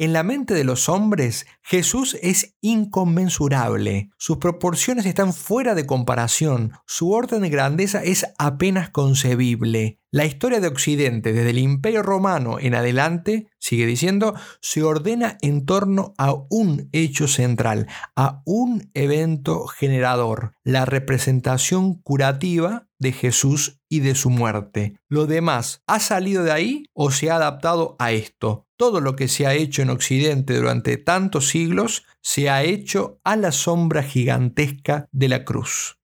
en 0.00 0.14
la 0.14 0.22
mente 0.22 0.54
de 0.54 0.64
los 0.64 0.88
hombres, 0.88 1.46
Jesús 1.60 2.16
es 2.22 2.56
inconmensurable. 2.62 4.08
Sus 4.16 4.38
proporciones 4.38 5.04
están 5.04 5.34
fuera 5.34 5.74
de 5.74 5.84
comparación. 5.84 6.72
Su 6.86 7.12
orden 7.12 7.42
de 7.42 7.50
grandeza 7.50 8.02
es 8.02 8.26
apenas 8.38 8.88
concebible. 8.88 10.00
La 10.10 10.24
historia 10.24 10.58
de 10.58 10.68
Occidente, 10.68 11.34
desde 11.34 11.50
el 11.50 11.58
Imperio 11.58 12.02
Romano 12.02 12.58
en 12.58 12.74
adelante, 12.74 13.50
sigue 13.58 13.84
diciendo, 13.84 14.34
se 14.62 14.82
ordena 14.82 15.36
en 15.42 15.66
torno 15.66 16.14
a 16.16 16.32
un 16.48 16.88
hecho 16.92 17.28
central, 17.28 17.86
a 18.16 18.40
un 18.46 18.90
evento 18.94 19.66
generador, 19.66 20.54
la 20.64 20.86
representación 20.86 22.00
curativa 22.00 22.88
de 22.98 23.12
Jesús 23.12 23.82
y 23.90 24.00
de 24.00 24.14
su 24.14 24.30
muerte. 24.30 24.94
Lo 25.08 25.26
demás, 25.26 25.82
¿ha 25.86 26.00
salido 26.00 26.42
de 26.42 26.52
ahí 26.52 26.84
o 26.94 27.10
se 27.10 27.30
ha 27.30 27.36
adaptado 27.36 27.96
a 27.98 28.12
esto? 28.12 28.66
Todo 28.80 29.02
lo 29.02 29.14
que 29.14 29.28
se 29.28 29.46
ha 29.46 29.52
hecho 29.52 29.82
en 29.82 29.90
Occidente 29.90 30.56
durante 30.56 30.96
tantos 30.96 31.50
siglos 31.50 32.06
se 32.22 32.48
ha 32.48 32.62
hecho 32.62 33.20
a 33.24 33.36
la 33.36 33.52
sombra 33.52 34.02
gigantesca 34.02 35.06
de 35.12 35.28
la 35.28 35.44
cruz. 35.44 35.98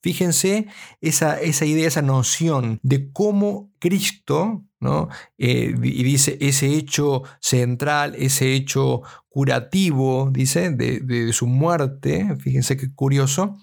Fíjense 0.00 0.66
esa, 1.02 1.42
idea, 1.42 1.86
esa 1.86 2.00
noción 2.00 2.80
de 2.82 3.12
cómo 3.12 3.70
Cristo, 3.78 4.64
¿no? 4.80 5.10
Eh, 5.36 5.74
y 5.82 6.02
dice 6.04 6.38
ese 6.40 6.74
hecho 6.74 7.22
central, 7.38 8.14
ese 8.16 8.54
hecho 8.54 9.02
curativo, 9.28 10.30
dice, 10.32 10.70
de, 10.70 11.00
de 11.00 11.34
su 11.34 11.46
muerte, 11.46 12.34
fíjense 12.40 12.78
qué 12.78 12.94
curioso, 12.94 13.58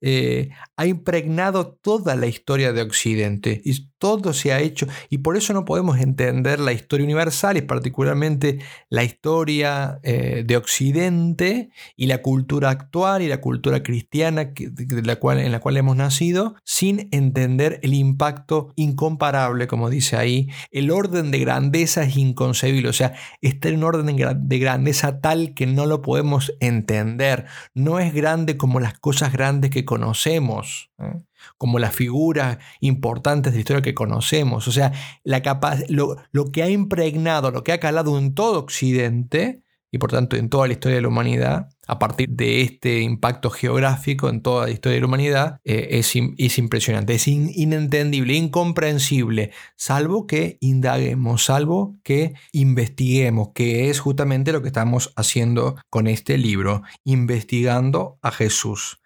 eh, 0.00 0.50
ha 0.76 0.86
impregnado 0.86 1.78
toda 1.80 2.16
la 2.16 2.26
historia 2.26 2.72
de 2.72 2.82
Occidente 2.82 3.62
y 3.64 3.88
todo 3.98 4.34
se 4.34 4.52
ha 4.52 4.60
hecho 4.60 4.86
y 5.08 5.18
por 5.18 5.36
eso 5.36 5.54
no 5.54 5.64
podemos 5.64 5.98
entender 5.98 6.60
la 6.60 6.72
historia 6.72 7.04
universal 7.04 7.56
y 7.56 7.62
particularmente 7.62 8.58
la 8.90 9.02
historia 9.02 10.00
eh, 10.02 10.44
de 10.46 10.56
Occidente 10.56 11.70
y 11.96 12.06
la 12.06 12.20
cultura 12.20 12.70
actual 12.70 13.22
y 13.22 13.28
la 13.28 13.40
cultura 13.40 13.82
cristiana 13.82 14.52
de 14.54 15.02
la 15.02 15.16
cual, 15.16 15.38
en 15.38 15.52
la 15.52 15.60
cual 15.60 15.76
hemos 15.76 15.96
nacido 15.96 16.56
sin 16.64 17.08
entender 17.12 17.80
el 17.82 17.94
impacto 17.94 18.72
incomparable, 18.76 19.66
como 19.66 19.90
dice 19.90 20.16
ahí. 20.16 20.48
El 20.70 20.90
orden 20.90 21.30
de 21.30 21.38
grandeza 21.38 22.02
es 22.02 22.16
inconcebible, 22.16 22.88
o 22.88 22.92
sea, 22.92 23.14
está 23.40 23.68
en 23.68 23.76
un 23.76 23.84
orden 23.84 24.16
de 24.16 24.58
grandeza 24.58 25.20
tal 25.20 25.54
que 25.54 25.66
no 25.66 25.86
lo 25.86 26.02
podemos 26.02 26.52
entender. 26.60 27.46
No 27.74 28.00
es 28.00 28.12
grande 28.12 28.56
como 28.56 28.80
las 28.80 28.98
cosas 28.98 29.32
grandes 29.32 29.70
que 29.70 29.83
conocemos, 29.84 30.90
¿eh? 30.98 31.22
como 31.58 31.78
las 31.78 31.94
figuras 31.94 32.58
importantes 32.80 33.52
de 33.52 33.58
la 33.58 33.60
historia 33.60 33.82
que 33.82 33.94
conocemos. 33.94 34.66
O 34.68 34.72
sea, 34.72 34.92
la 35.22 35.42
lo, 35.88 36.16
lo 36.32 36.50
que 36.50 36.62
ha 36.62 36.70
impregnado, 36.70 37.50
lo 37.50 37.64
que 37.64 37.72
ha 37.72 37.80
calado 37.80 38.18
en 38.18 38.34
todo 38.34 38.60
Occidente, 38.60 39.64
y 39.94 39.98
por 39.98 40.10
tanto 40.10 40.34
en 40.34 40.48
toda 40.48 40.66
la 40.66 40.72
historia 40.72 40.96
de 40.96 41.02
la 41.02 41.08
humanidad, 41.08 41.68
a 41.86 42.00
partir 42.00 42.28
de 42.30 42.62
este 42.62 43.02
impacto 43.02 43.48
geográfico 43.48 44.28
en 44.28 44.42
toda 44.42 44.66
la 44.66 44.72
historia 44.72 44.96
de 44.96 45.00
la 45.02 45.06
humanidad, 45.06 45.60
eh, 45.62 45.86
es, 45.92 46.14
es, 46.36 46.58
impresionante, 46.58 47.14
es 47.14 47.28
inentendible, 47.28 48.34
incomprensible, 48.34 49.52
salvo 49.76 50.26
que 50.26 50.58
indaguemos, 50.58 51.44
salvo 51.44 51.94
que 52.02 52.34
investiguemos, 52.50 53.50
que 53.54 53.88
es 53.88 54.00
justamente 54.00 54.50
lo 54.50 54.62
que 54.62 54.68
estamos 54.68 55.12
haciendo 55.14 55.76
con 55.90 56.08
este 56.08 56.38
libro, 56.38 56.82
investigando 57.04 58.18
a 58.20 58.32
Jesús. 58.32 58.98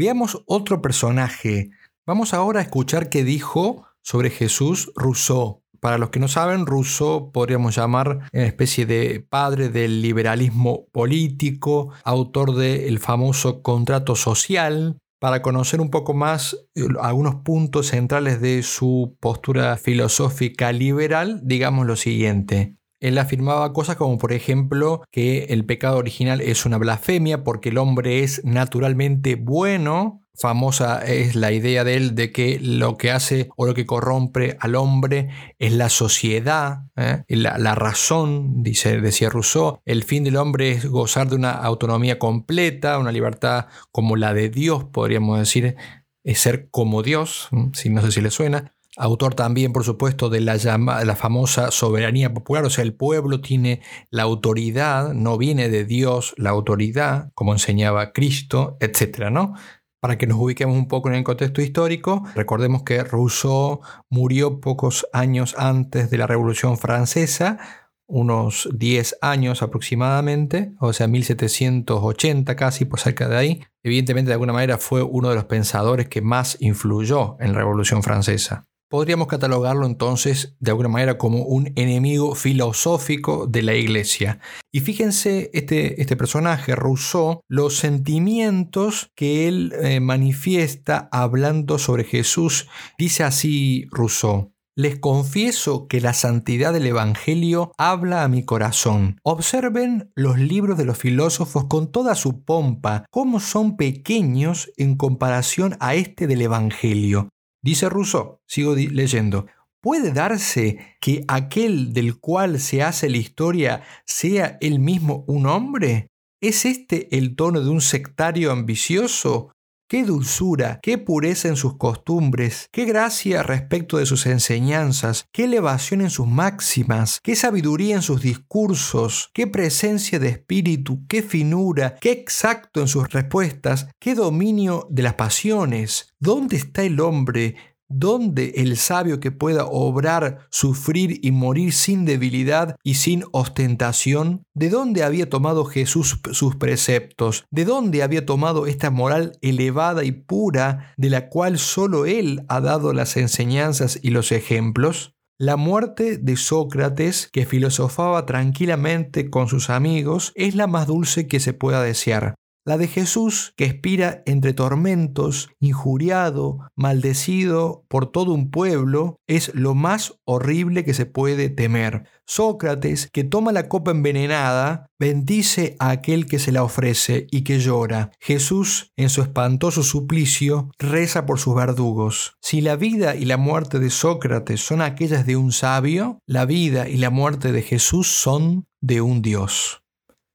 Veamos 0.00 0.42
otro 0.46 0.80
personaje. 0.80 1.72
Vamos 2.06 2.32
ahora 2.32 2.60
a 2.60 2.62
escuchar 2.62 3.10
qué 3.10 3.22
dijo 3.22 3.84
sobre 4.00 4.30
Jesús 4.30 4.90
Rousseau. 4.96 5.62
Para 5.78 5.98
los 5.98 6.08
que 6.08 6.18
no 6.18 6.26
saben, 6.26 6.64
Rousseau 6.64 7.32
podríamos 7.32 7.76
llamar 7.76 8.20
una 8.32 8.46
especie 8.46 8.86
de 8.86 9.20
padre 9.20 9.68
del 9.68 10.00
liberalismo 10.00 10.86
político, 10.90 11.92
autor 12.02 12.54
del 12.54 12.98
famoso 12.98 13.60
contrato 13.60 14.16
social, 14.16 14.96
Para 15.18 15.42
conocer 15.42 15.82
un 15.82 15.90
poco 15.90 16.14
más 16.14 16.56
eh, 16.74 16.86
algunos 17.02 17.34
puntos 17.44 17.88
centrales 17.88 18.40
de 18.40 18.62
su 18.62 19.18
postura 19.20 19.76
filosófica 19.76 20.72
liberal, 20.72 21.42
digamos 21.42 21.86
lo 21.86 21.96
siguiente. 21.96 22.79
Él 23.00 23.18
afirmaba 23.18 23.72
cosas 23.72 23.96
como 23.96 24.18
por 24.18 24.32
ejemplo 24.32 25.02
que 25.10 25.44
el 25.44 25.64
pecado 25.64 25.96
original 25.96 26.40
es 26.40 26.66
una 26.66 26.78
blasfemia 26.78 27.42
porque 27.42 27.70
el 27.70 27.78
hombre 27.78 28.22
es 28.22 28.44
naturalmente 28.44 29.34
bueno. 29.34 30.22
Famosa 30.34 31.04
es 31.04 31.34
la 31.34 31.52
idea 31.52 31.84
de 31.84 31.96
él 31.96 32.14
de 32.14 32.32
que 32.32 32.58
lo 32.60 32.96
que 32.96 33.10
hace 33.10 33.50
o 33.56 33.66
lo 33.66 33.74
que 33.74 33.84
corrompe 33.84 34.56
al 34.58 34.74
hombre 34.74 35.28
es 35.58 35.72
la 35.72 35.90
sociedad, 35.90 36.84
¿eh? 36.96 37.24
la, 37.28 37.74
razón, 37.74 38.62
dice, 38.62 39.02
decía 39.02 39.28
Rousseau. 39.28 39.80
El 39.84 40.02
fin 40.02 40.24
del 40.24 40.36
hombre 40.36 40.70
es 40.70 40.86
gozar 40.86 41.28
de 41.28 41.36
una 41.36 41.50
autonomía 41.50 42.18
completa, 42.18 42.98
una 42.98 43.12
libertad 43.12 43.66
como 43.92 44.16
la 44.16 44.32
de 44.32 44.48
Dios, 44.48 44.84
podríamos 44.84 45.38
decir, 45.38 45.76
es 46.24 46.40
ser 46.40 46.70
como 46.70 47.02
Dios, 47.02 47.48
no 47.50 47.70
sé 47.74 48.10
si 48.10 48.20
le 48.22 48.30
suena 48.30 48.72
autor 49.00 49.34
también, 49.34 49.72
por 49.72 49.84
supuesto, 49.84 50.28
de 50.28 50.40
la, 50.40 51.16
famosa 51.16 51.70
soberanía 51.70 52.32
popular, 52.32 52.64
o 52.64 52.70
sea, 52.70 52.84
el 52.84 52.94
pueblo 52.94 53.40
tiene 53.40 53.80
la 54.10 54.22
autoridad, 54.22 55.14
no 55.14 55.38
viene 55.38 55.68
de 55.70 55.84
Dios 55.84 56.34
la 56.36 56.50
autoridad, 56.50 57.30
como 57.34 57.52
enseñaba 57.52 58.12
Cristo, 58.12 58.76
etc. 58.80 59.30
¿no? 59.30 59.54
Para 60.00 60.18
que 60.18 60.26
nos 60.26 60.38
ubiquemos 60.38 60.76
un 60.76 60.86
poco 60.86 61.08
en 61.08 61.14
el 61.14 61.24
contexto 61.24 61.62
histórico, 61.62 62.22
recordemos 62.34 62.82
que 62.82 63.02
Rousseau 63.02 63.80
murió 64.10 64.60
pocos 64.60 65.06
años 65.12 65.54
antes 65.58 66.10
de 66.10 66.18
la 66.18 66.26
Revolución 66.26 66.76
Francesa, 66.76 67.58
unos 68.06 68.68
10 68.74 69.18
años 69.22 69.62
aproximadamente, 69.62 70.74
o 70.80 70.92
sea, 70.92 71.06
1780 71.06 72.56
casi, 72.56 72.84
por 72.84 72.98
cerca 73.00 73.28
de 73.28 73.36
ahí. 73.36 73.60
Evidentemente, 73.82 74.28
de 74.28 74.34
alguna 74.34 74.52
manera, 74.52 74.78
fue 74.78 75.02
uno 75.02 75.30
de 75.30 75.36
los 75.36 75.44
pensadores 75.44 76.08
que 76.08 76.20
más 76.20 76.58
influyó 76.60 77.36
en 77.40 77.52
la 77.52 77.58
Revolución 77.60 78.02
Francesa. 78.02 78.66
Podríamos 78.90 79.28
catalogarlo 79.28 79.86
entonces 79.86 80.56
de 80.58 80.72
alguna 80.72 80.88
manera 80.88 81.16
como 81.16 81.44
un 81.44 81.72
enemigo 81.76 82.34
filosófico 82.34 83.46
de 83.46 83.62
la 83.62 83.74
iglesia. 83.74 84.40
Y 84.72 84.80
fíjense 84.80 85.48
este, 85.54 86.02
este 86.02 86.16
personaje, 86.16 86.74
Rousseau, 86.74 87.40
los 87.46 87.76
sentimientos 87.76 89.12
que 89.14 89.46
él 89.46 89.72
eh, 89.80 90.00
manifiesta 90.00 91.08
hablando 91.12 91.78
sobre 91.78 92.02
Jesús. 92.02 92.66
Dice 92.98 93.22
así 93.22 93.86
Rousseau. 93.92 94.52
Les 94.74 94.98
confieso 94.98 95.86
que 95.86 96.00
la 96.00 96.12
santidad 96.12 96.72
del 96.72 96.86
Evangelio 96.86 97.70
habla 97.78 98.24
a 98.24 98.28
mi 98.28 98.44
corazón. 98.44 99.20
Observen 99.22 100.10
los 100.16 100.36
libros 100.36 100.76
de 100.76 100.84
los 100.84 100.98
filósofos 100.98 101.66
con 101.66 101.92
toda 101.92 102.16
su 102.16 102.44
pompa, 102.44 103.04
cómo 103.10 103.38
son 103.38 103.76
pequeños 103.76 104.72
en 104.76 104.96
comparación 104.96 105.76
a 105.78 105.94
este 105.94 106.26
del 106.26 106.42
Evangelio. 106.42 107.28
Dice 107.62 107.88
Rousseau, 107.88 108.40
sigo 108.46 108.74
leyendo, 108.74 109.46
¿puede 109.82 110.12
darse 110.12 110.96
que 111.00 111.24
aquel 111.28 111.92
del 111.92 112.18
cual 112.18 112.58
se 112.58 112.82
hace 112.82 113.10
la 113.10 113.18
historia 113.18 113.82
sea 114.06 114.56
él 114.60 114.78
mismo 114.78 115.24
un 115.26 115.46
hombre? 115.46 116.08
¿Es 116.42 116.64
este 116.64 117.16
el 117.18 117.36
tono 117.36 117.60
de 117.60 117.68
un 117.68 117.82
sectario 117.82 118.50
ambicioso? 118.50 119.52
Qué 119.90 120.04
dulzura, 120.04 120.78
qué 120.84 120.98
pureza 120.98 121.48
en 121.48 121.56
sus 121.56 121.76
costumbres, 121.76 122.68
qué 122.70 122.84
gracia 122.84 123.42
respecto 123.42 123.98
de 123.98 124.06
sus 124.06 124.24
enseñanzas, 124.26 125.26
qué 125.32 125.46
elevación 125.46 126.00
en 126.00 126.10
sus 126.10 126.28
máximas, 126.28 127.18
qué 127.24 127.34
sabiduría 127.34 127.96
en 127.96 128.02
sus 128.02 128.22
discursos, 128.22 129.30
qué 129.34 129.48
presencia 129.48 130.20
de 130.20 130.28
espíritu, 130.28 131.04
qué 131.08 131.24
finura, 131.24 131.96
qué 132.00 132.12
exacto 132.12 132.80
en 132.80 132.86
sus 132.86 133.08
respuestas, 133.10 133.88
qué 133.98 134.14
dominio 134.14 134.86
de 134.90 135.02
las 135.02 135.14
pasiones. 135.14 136.14
¿Dónde 136.20 136.56
está 136.56 136.84
el 136.84 137.00
hombre 137.00 137.56
¿Dónde 137.92 138.52
el 138.58 138.76
sabio 138.76 139.18
que 139.18 139.32
pueda 139.32 139.66
obrar, 139.66 140.46
sufrir 140.48 141.18
y 141.24 141.32
morir 141.32 141.72
sin 141.72 142.04
debilidad 142.04 142.76
y 142.84 142.94
sin 142.94 143.24
ostentación? 143.32 144.44
¿De 144.54 144.70
dónde 144.70 145.02
había 145.02 145.28
tomado 145.28 145.64
Jesús 145.64 146.20
sus 146.30 146.54
preceptos? 146.54 147.46
¿De 147.50 147.64
dónde 147.64 148.04
había 148.04 148.24
tomado 148.24 148.68
esta 148.68 148.92
moral 148.92 149.32
elevada 149.42 150.04
y 150.04 150.12
pura 150.12 150.94
de 150.96 151.10
la 151.10 151.28
cual 151.28 151.58
solo 151.58 152.06
Él 152.06 152.44
ha 152.48 152.60
dado 152.60 152.92
las 152.92 153.16
enseñanzas 153.16 153.98
y 154.00 154.10
los 154.10 154.30
ejemplos? 154.30 155.16
La 155.36 155.56
muerte 155.56 156.16
de 156.18 156.36
Sócrates, 156.36 157.28
que 157.32 157.44
filosofaba 157.44 158.24
tranquilamente 158.24 159.30
con 159.30 159.48
sus 159.48 159.68
amigos, 159.68 160.32
es 160.36 160.54
la 160.54 160.68
más 160.68 160.86
dulce 160.86 161.26
que 161.26 161.40
se 161.40 161.54
pueda 161.54 161.82
desear. 161.82 162.34
La 162.66 162.76
de 162.76 162.88
Jesús, 162.88 163.54
que 163.56 163.64
expira 163.64 164.22
entre 164.26 164.52
tormentos, 164.52 165.48
injuriado, 165.60 166.58
maldecido 166.76 167.86
por 167.88 168.12
todo 168.12 168.34
un 168.34 168.50
pueblo, 168.50 169.16
es 169.26 169.50
lo 169.54 169.74
más 169.74 170.20
horrible 170.24 170.84
que 170.84 170.92
se 170.92 171.06
puede 171.06 171.48
temer. 171.48 172.04
Sócrates, 172.26 173.08
que 173.12 173.24
toma 173.24 173.52
la 173.52 173.68
copa 173.68 173.92
envenenada, 173.92 174.86
bendice 174.98 175.74
a 175.78 175.88
aquel 175.88 176.26
que 176.26 176.38
se 176.38 176.52
la 176.52 176.62
ofrece 176.62 177.26
y 177.30 177.44
que 177.44 177.60
llora. 177.60 178.10
Jesús, 178.20 178.92
en 178.96 179.08
su 179.08 179.22
espantoso 179.22 179.82
suplicio, 179.82 180.70
reza 180.78 181.24
por 181.24 181.38
sus 181.38 181.54
verdugos. 181.54 182.34
Si 182.42 182.60
la 182.60 182.76
vida 182.76 183.16
y 183.16 183.24
la 183.24 183.38
muerte 183.38 183.78
de 183.78 183.88
Sócrates 183.88 184.60
son 184.60 184.82
aquellas 184.82 185.24
de 185.24 185.36
un 185.36 185.52
sabio, 185.52 186.18
la 186.26 186.44
vida 186.44 186.90
y 186.90 186.98
la 186.98 187.08
muerte 187.08 187.52
de 187.52 187.62
Jesús 187.62 188.08
son 188.08 188.66
de 188.82 189.00
un 189.00 189.22
Dios. 189.22 189.79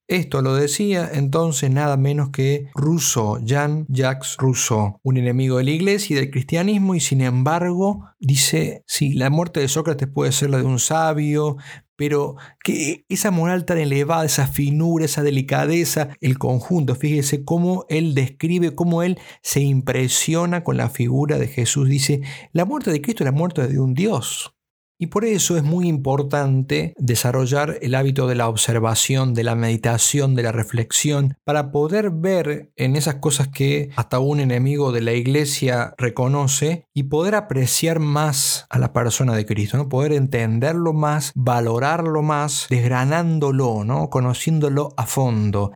Esto 0.08 0.44
lo 0.44 0.54
decía 0.54 1.10
entonces 1.12 1.72
nada 1.72 1.98
menos 1.98 2.30
que 2.30 2.70
Rousseau, 2.76 3.40
Jean-Jacques 3.44 4.38
Rousseau, 4.38 5.00
un 5.02 5.18
enemigo 5.18 5.58
de 5.58 5.64
la 5.64 5.72
iglesia 5.72 6.14
y 6.14 6.20
del 6.20 6.30
cristianismo, 6.30 6.94
y 6.94 7.00
sin 7.00 7.22
embargo 7.22 8.06
dice, 8.20 8.84
sí, 8.86 9.14
la 9.14 9.32
muerte 9.32 9.62
de 9.62 9.68
Sócrates 9.68 10.08
puede 10.08 10.32
ser 10.32 10.52
la 10.52 10.60
de 10.60 10.64
un 10.64 10.78
sabio, 10.78 11.58
pero 11.96 12.36
que 12.64 13.06
esa 13.10 13.32
moral 13.32 13.66
tan 13.66 13.80
elevada, 13.80 14.26
esa 14.26 14.48
finura, 14.48 15.06
esa 15.06 15.24
delicadeza, 15.24 16.10
el 16.22 16.38
conjunto, 16.38 16.94
fíjese 16.94 17.44
cómo 17.44 17.86
él 17.90 18.14
describe, 18.14 18.76
cómo 18.76 19.02
él 19.02 19.18
se 19.42 19.62
impresiona 19.62 20.64
con 20.64 20.78
la 20.78 20.90
figura 20.90 21.40
de 21.40 21.48
Jesús. 21.48 21.90
Dice, 21.90 22.22
la 22.52 22.66
muerte 22.66 22.92
de 22.92 23.02
Cristo 23.02 23.24
es 23.24 23.26
la 23.26 23.38
muerte 23.38 23.68
de 23.68 23.80
un 23.80 23.96
Dios. 23.96 24.55
Y 24.98 25.08
por 25.08 25.26
eso 25.26 25.58
es 25.58 25.64
muy 25.64 25.88
importante 25.88 26.94
desarrollar 26.98 27.78
el 27.82 27.96
hábito 27.96 28.28
de 28.28 28.36
la 28.36 28.48
observación, 28.48 29.34
de 29.34 29.44
la 29.44 29.56
meditación, 29.56 30.36
de 30.36 30.44
la 30.44 30.54
reflexión, 30.54 31.38
para 31.44 31.72
poder 31.72 32.12
ver 32.12 32.72
en 32.78 32.96
esas 32.96 33.16
cosas 33.16 33.50
que 33.50 33.90
hasta 33.98 34.20
un 34.20 34.40
enemigo 34.40 34.94
de 34.94 35.02
la 35.02 35.12
iglesia 35.12 35.94
reconoce 35.98 36.88
y 36.94 37.04
poder 37.04 37.36
apreciar 37.36 38.00
más 38.00 38.68
a 38.70 38.80
la 38.80 38.94
persona 38.94 39.36
de 39.36 39.46
Cristo, 39.46 39.78
¿no? 39.78 39.90
poder 39.90 40.14
entenderlo 40.14 40.94
más, 40.94 41.34
valorarlo 41.36 42.22
más, 42.22 42.68
desgranándolo, 42.70 43.84
¿no? 43.84 44.10
conociéndolo 44.10 44.94
a 44.96 45.06
fondo 45.06 45.74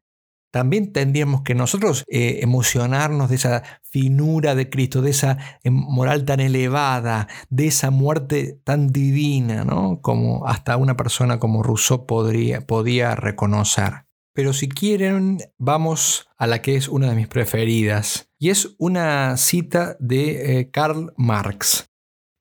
también 0.52 0.92
tendríamos 0.94 1.42
que 1.42 1.56
nosotros 1.56 2.04
eh, 2.08 2.40
emocionarnos 2.42 3.30
de 3.30 3.36
esa 3.36 3.64
finura 3.84 4.56
de 4.56 4.70
Cristo, 4.70 5.02
de 5.02 5.12
esa 5.12 5.38
eh, 5.64 5.70
moral 5.70 6.26
tan 6.26 6.40
elevada, 6.40 7.28
de 7.50 7.68
esa 7.68 7.92
muerte 7.92 8.60
tan 8.64 8.88
divina, 8.88 9.64
¿no? 9.64 10.02
Como 10.02 10.48
hasta 10.48 10.78
una 10.78 10.98
persona 10.98 11.40
como 11.40 11.64
Rousseau 11.64 12.06
podría, 12.06 12.62
podía 12.62 13.16
reconocer. 13.16 14.06
Pero 14.34 14.54
si 14.54 14.70
quieren, 14.70 15.40
vamos 15.58 16.30
a 16.38 16.48
la 16.48 16.62
que 16.62 16.76
es 16.76 16.88
una 16.88 17.10
de 17.10 17.16
mis 17.16 17.28
preferidas, 17.28 18.30
y 18.40 18.50
es 18.50 18.76
una 18.78 19.36
cita 19.38 19.98
de 20.00 20.60
eh, 20.60 20.72
Karl 20.72 21.14
Marx. 21.18 21.90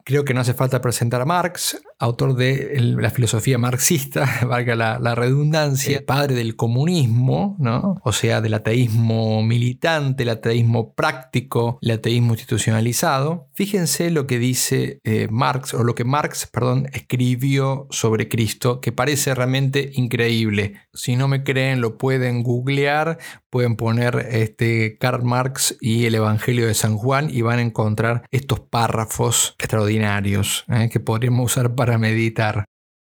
Creo 0.04 0.24
que 0.24 0.32
no 0.32 0.40
hace 0.40 0.54
falta 0.54 0.80
presentar 0.80 1.20
a 1.20 1.26
Marx, 1.26 1.82
autor 1.98 2.34
de 2.34 2.76
la 2.80 3.10
filosofía 3.10 3.58
marxista, 3.58 4.40
valga 4.48 4.74
la, 4.74 5.14
redundancia, 5.14 6.04
padre 6.06 6.36
del 6.36 6.54
comunismo, 6.54 7.56
¿no? 7.58 8.00
o 8.04 8.12
sea, 8.12 8.40
del 8.40 8.54
ateísmo 8.54 9.42
militante, 9.42 10.22
el 10.22 10.28
ateísmo 10.28 10.94
práctico, 10.94 11.78
el 11.82 11.92
ateísmo 11.92 12.34
institucionalizado. 12.34 13.48
Fíjense 13.54 14.10
lo 14.10 14.26
que 14.26 14.38
dice 14.38 15.00
eh, 15.04 15.28
Marx, 15.30 15.74
o 15.74 15.82
lo 15.82 15.94
que 15.94 16.04
Marx, 16.04 16.46
perdón, 16.46 16.88
escribió 16.92 17.86
sobre 17.90 18.28
Cristo, 18.28 18.80
que 18.80 18.92
parece 18.92 19.34
realmente 19.34 19.90
increíble. 19.94 20.74
Si 20.94 21.16
no 21.16 21.26
me 21.26 21.42
creen, 21.42 21.80
lo 21.80 21.98
pueden 21.98 22.42
googlear, 22.42 23.18
pueden 23.50 23.76
poner 23.76 24.26
este 24.30 24.98
Karl 24.98 25.24
Marx 25.24 25.76
y 25.80 26.06
el 26.06 26.14
Evangelio 26.14 26.66
de 26.66 26.74
San 26.74 26.96
Juan 26.96 27.28
y 27.30 27.42
van 27.42 27.58
a 27.58 27.62
encontrar 27.62 28.24
estos 28.30 28.60
párrafos 28.60 29.56
extraordinarios 29.58 30.64
¿eh? 30.68 30.88
que 30.92 31.00
podríamos 31.00 31.52
usar 31.52 31.74
para 31.74 31.87
meditar. 31.96 32.66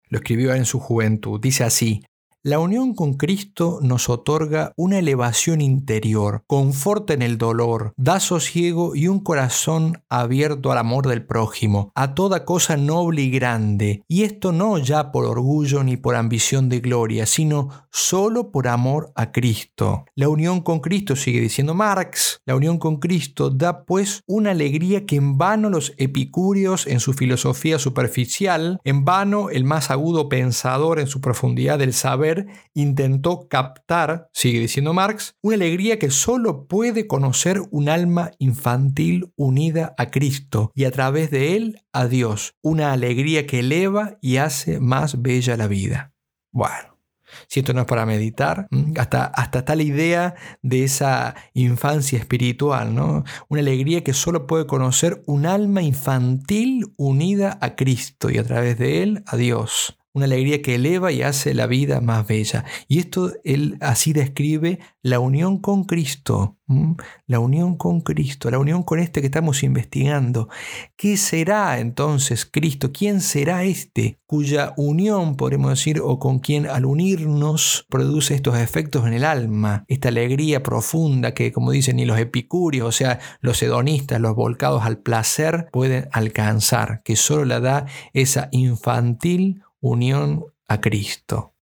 Lo 0.09 0.19
escribió 0.19 0.55
en 0.55 0.67
su 0.67 0.81
juventud. 0.81 1.41
Dice 1.41 1.65
así, 1.65 2.05
La 2.47 2.61
unión 2.61 2.95
con 2.95 3.15
Cristo 3.15 3.81
nos 3.83 4.09
otorga 4.09 4.73
una 4.77 5.01
elevación 5.01 5.61
interior, 5.61 6.45
conforta 6.47 7.13
en 7.13 7.23
el 7.23 7.39
dolor, 7.39 7.93
da 7.97 8.21
sosiego 8.21 8.95
y 8.95 9.09
un 9.09 9.19
corazón 9.19 10.05
abierto 10.09 10.71
al 10.71 10.79
amor 10.79 11.09
del 11.09 11.27
prójimo, 11.27 11.91
a 11.97 12.15
toda 12.15 12.45
cosa 12.45 12.77
noble 12.77 13.23
y 13.23 13.31
grande, 13.31 14.05
y 14.07 14.23
esto 14.23 14.53
no 14.53 14.79
ya 14.79 15.11
por 15.11 15.25
orgullo 15.25 15.83
ni 15.83 15.97
por 15.97 16.15
ambición 16.15 16.69
de 16.69 16.79
gloria, 16.79 17.27
sino 17.27 17.71
solo 17.91 18.53
por 18.53 18.69
amor 18.69 19.11
a 19.17 19.33
Cristo. 19.33 20.05
La 20.15 20.29
unión 20.29 20.61
con 20.61 20.79
Cristo, 20.79 21.17
sigue 21.17 21.41
diciendo 21.41 21.75
Marx, 21.75 22.43
la 22.47 22.55
unión 22.55 22.79
con 22.79 22.99
Cristo 22.99 23.51
da 23.51 23.85
pues 23.85 24.23
una 24.29 24.53
alegría 24.53 25.05
que 25.05 25.17
en 25.17 25.37
vano 25.37 25.69
los 25.69 25.95
epicúreos 25.97 26.87
en 26.87 27.01
su 27.01 27.13
filosofía 27.13 27.81
superficial, 27.81 28.79
en 28.85 29.05
vano 29.05 29.51
el 29.51 29.65
más 29.65 29.91
agudo 29.91 30.29
pensador 30.29 31.01
en 31.01 31.09
su 31.09 31.21
profundidad 31.21 31.81
del 31.81 31.93
saber, 31.93 32.36
intentó 32.75 33.49
captar, 33.49 34.29
sigue 34.33 34.61
diciendo 34.61 34.93
Marx, 34.93 35.37
una 35.43 35.57
alegría 35.57 35.99
que 35.99 36.11
solo 36.11 36.67
puede 36.67 37.07
conocer 37.07 37.63
un 37.71 37.89
alma 37.89 38.33
infantil 38.39 39.33
unida 39.37 39.95
a 39.99 40.11
Cristo 40.11 40.73
y 40.75 40.85
a 40.85 40.91
través 40.91 41.31
de 41.31 41.57
él 41.57 41.81
a 41.93 42.07
Dios, 42.07 42.55
una 42.63 42.93
alegría 42.93 43.47
que 43.47 43.61
eleva 43.61 44.19
y 44.21 44.37
hace 44.37 44.81
más 44.81 45.23
bella 45.23 45.57
la 45.57 45.67
vida. 45.67 46.13
Bueno, 46.53 46.97
si 47.49 47.61
esto 47.61 47.73
no 47.73 47.81
es 47.81 47.87
para 47.87 48.07
meditar, 48.07 48.69
hasta, 48.97 49.27
hasta 49.27 49.65
tal 49.65 49.81
idea 49.81 50.35
de 50.63 50.85
esa 50.85 51.35
infancia 51.55 52.19
espiritual, 52.19 52.95
¿no? 52.95 53.25
Una 53.49 53.61
alegría 53.61 54.03
que 54.03 54.13
solo 54.13 54.47
puede 54.47 54.67
conocer 54.67 55.23
un 55.27 55.47
alma 55.47 55.83
infantil 55.83 56.93
unida 56.97 57.59
a 57.61 57.77
Cristo 57.77 58.31
y 58.31 58.39
a 58.39 58.45
través 58.45 58.79
de 58.79 59.03
él 59.03 59.23
a 59.27 59.37
Dios 59.37 59.99
una 60.17 60.25
alegría 60.25 60.63
que 60.63 60.77
eleva 60.77 61.13
y 61.13 61.21
hace 61.21 61.53
la 61.53 61.67
vida 61.67 62.01
más 62.01 62.27
bella. 62.27 62.65
Y 62.89 63.01
esto 63.01 63.35
él 63.45 63.77
así 63.83 64.15
describe 64.15 64.79
la 65.03 65.21
unión 65.21 65.59
con 65.59 65.85
Cristo, 65.85 66.57
la 67.27 67.39
unión 67.39 67.77
con 67.77 68.01
Cristo, 68.01 68.51
la 68.51 68.59
unión 68.59 68.83
con 68.83 68.99
este 68.99 69.21
que 69.21 69.27
estamos 69.27 69.63
investigando. 69.63 70.49
¿Qué 70.97 71.19
será 71.19 71.81
entonces 71.81 72.47
Cristo? 72.47 72.93
¿Quién 72.93 73.21
será 73.21 73.65
este 73.65 74.19
cuya 74.27 74.73
unión, 74.77 75.37
podemos 75.37 75.71
decir, 75.71 76.01
o 76.03 76.19
con 76.19 76.41
quien 76.41 76.67
al 76.67 76.85
unirnos 76.85 77.87
produce 77.89 78.35
estos 78.35 78.59
efectos 78.59 79.07
en 79.07 79.13
el 79.13 79.25
alma, 79.25 79.85
esta 79.87 80.09
alegría 80.09 80.63
profunda 80.63 81.33
que, 81.35 81.53
como 81.53 81.71
dicen, 81.71 81.97
ni 81.97 82.05
los 82.05 82.19
epicúreos, 82.19 82.89
o 82.89 82.93
sea, 82.93 83.21
los 83.41 83.63
hedonistas, 83.63 84.21
los 84.21 84.35
volcados 84.35 84.83
al 84.85 84.99
placer, 84.99 85.69
pueden 85.71 86.09
alcanzar, 86.11 87.03
que 87.05 87.15
solo 87.15 87.45
la 87.45 87.61
da 87.61 87.87
esa 88.15 88.49
infantil 88.51 89.63
unión 89.89 90.47
a 90.69 90.81
Cristo. 90.81 91.55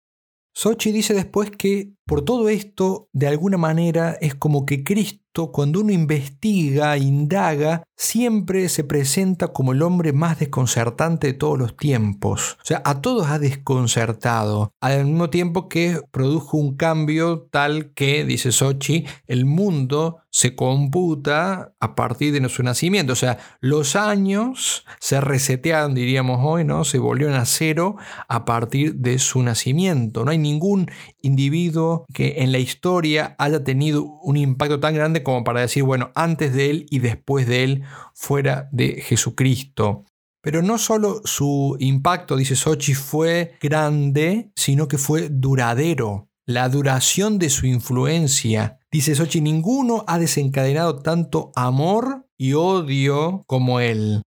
Sochi 0.53 0.91
dice 0.91 1.13
después 1.13 1.51
que 1.51 1.94
por 2.05 2.23
todo 2.23 2.49
esto, 2.49 3.09
de 3.13 3.27
alguna 3.27 3.57
manera, 3.57 4.15
es 4.21 4.35
como 4.35 4.65
que 4.65 4.83
Cristo, 4.83 5.51
cuando 5.51 5.81
uno 5.81 5.91
investiga, 5.91 6.97
indaga, 6.97 7.83
siempre 7.97 8.69
se 8.69 8.83
presenta 8.83 9.49
como 9.49 9.73
el 9.73 9.81
hombre 9.81 10.13
más 10.13 10.39
desconcertante 10.39 11.27
de 11.27 11.33
todos 11.33 11.57
los 11.57 11.75
tiempos. 11.75 12.57
O 12.61 12.65
sea, 12.65 12.81
a 12.85 13.01
todos 13.01 13.27
ha 13.27 13.39
desconcertado, 13.39 14.71
al 14.79 15.05
mismo 15.05 15.29
tiempo 15.29 15.67
que 15.67 15.99
produjo 16.11 16.57
un 16.57 16.75
cambio 16.77 17.47
tal 17.51 17.91
que, 17.93 18.23
dice 18.23 18.51
Sochi, 18.51 19.05
el 19.25 19.45
mundo 19.45 20.17
se 20.29 20.53
computa 20.53 21.73
a 21.79 21.95
partir 21.95 22.33
de 22.33 22.49
su 22.49 22.61
nacimiento. 22.61 23.13
O 23.13 23.15
sea, 23.15 23.37
los 23.61 23.95
años 23.95 24.85
se 24.99 25.21
resetearon, 25.21 25.95
diríamos 25.95 26.41
hoy, 26.43 26.65
¿no? 26.65 26.83
Se 26.83 26.99
volvieron 26.99 27.35
a 27.35 27.45
cero 27.45 27.95
a 28.27 28.43
partir 28.43 28.95
de 28.95 29.17
su 29.17 29.41
nacimiento. 29.41 30.25
No 30.25 30.31
hay 30.31 30.37
ningún 30.37 30.91
individuo 31.21 31.94
que 32.13 32.35
en 32.39 32.51
la 32.51 32.59
historia 32.59 33.35
haya 33.37 33.63
tenido 33.63 34.03
un 34.03 34.35
impacto 34.37 34.79
tan 34.79 34.93
grande 34.93 35.23
como 35.23 35.43
para 35.43 35.61
decir, 35.61 35.83
bueno, 35.83 36.11
antes 36.15 36.53
de 36.53 36.69
él 36.69 36.85
y 36.89 36.99
después 36.99 37.47
de 37.47 37.63
él, 37.63 37.83
fuera 38.13 38.67
de 38.71 39.01
Jesucristo. 39.01 40.03
Pero 40.41 40.61
no 40.61 40.77
solo 40.77 41.21
su 41.23 41.75
impacto, 41.79 42.35
dice 42.35 42.55
Sochi, 42.55 42.93
fue 42.93 43.55
grande, 43.59 44.51
sino 44.55 44.87
que 44.87 44.99
fue 44.99 45.29
duradero. 45.29 46.29
La 46.45 46.69
duración 46.69 47.39
de 47.39 47.49
su 47.49 47.65
influencia. 47.65 48.77
Dice 48.91 49.15
Sochi, 49.15 49.41
ninguno 49.41 50.03
ha 50.07 50.19
desencadenado 50.19 50.99
tanto 50.99 51.51
amor 51.55 52.27
y 52.37 52.53
odio 52.53 53.43
como 53.47 53.79
él. 53.79 54.21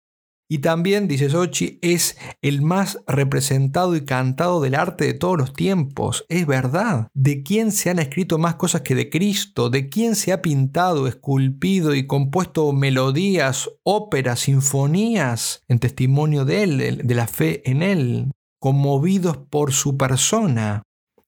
Y 0.49 0.59
también, 0.59 1.09
dice 1.09 1.29
Sochi, 1.29 1.81
es 1.83 2.17
el 2.41 2.63
más 2.63 3.01
representado 3.09 3.97
y 3.97 4.05
cantado 4.05 4.61
del 4.61 4.77
arte 4.77 5.07
de 5.07 5.15
todos 5.15 5.37
los 5.37 5.53
tiempos. 5.53 6.25
Es 6.29 6.47
verdad. 6.47 7.09
¿De 7.15 7.43
quién 7.43 7.73
se 7.73 7.91
han 7.91 7.99
escrito 7.99 8.39
más 8.39 8.55
cosas 8.55 8.83
que 8.83 8.95
de 8.95 9.11
Cristo? 9.11 9.71
¿De 9.71 9.89
quién 9.89 10.15
se 10.15 10.33
ha 10.33 10.43
pintado, 10.43 11.09
esculpido 11.09 11.95
y 11.97 12.07
compuesto 12.07 12.73
melodías, 12.73 13.69
óperas, 13.83 14.41
sinfonías 14.41 15.65
en 15.67 15.81
testimonio 15.81 16.45
de 16.45 16.63
él, 16.63 17.01
de 17.03 17.15
la 17.15 17.27
fe 17.27 17.69
en 17.69 17.83
él? 17.83 18.33
Conmovidos 18.61 19.37
por 19.37 19.73
su 19.73 19.97
persona. 19.97 20.83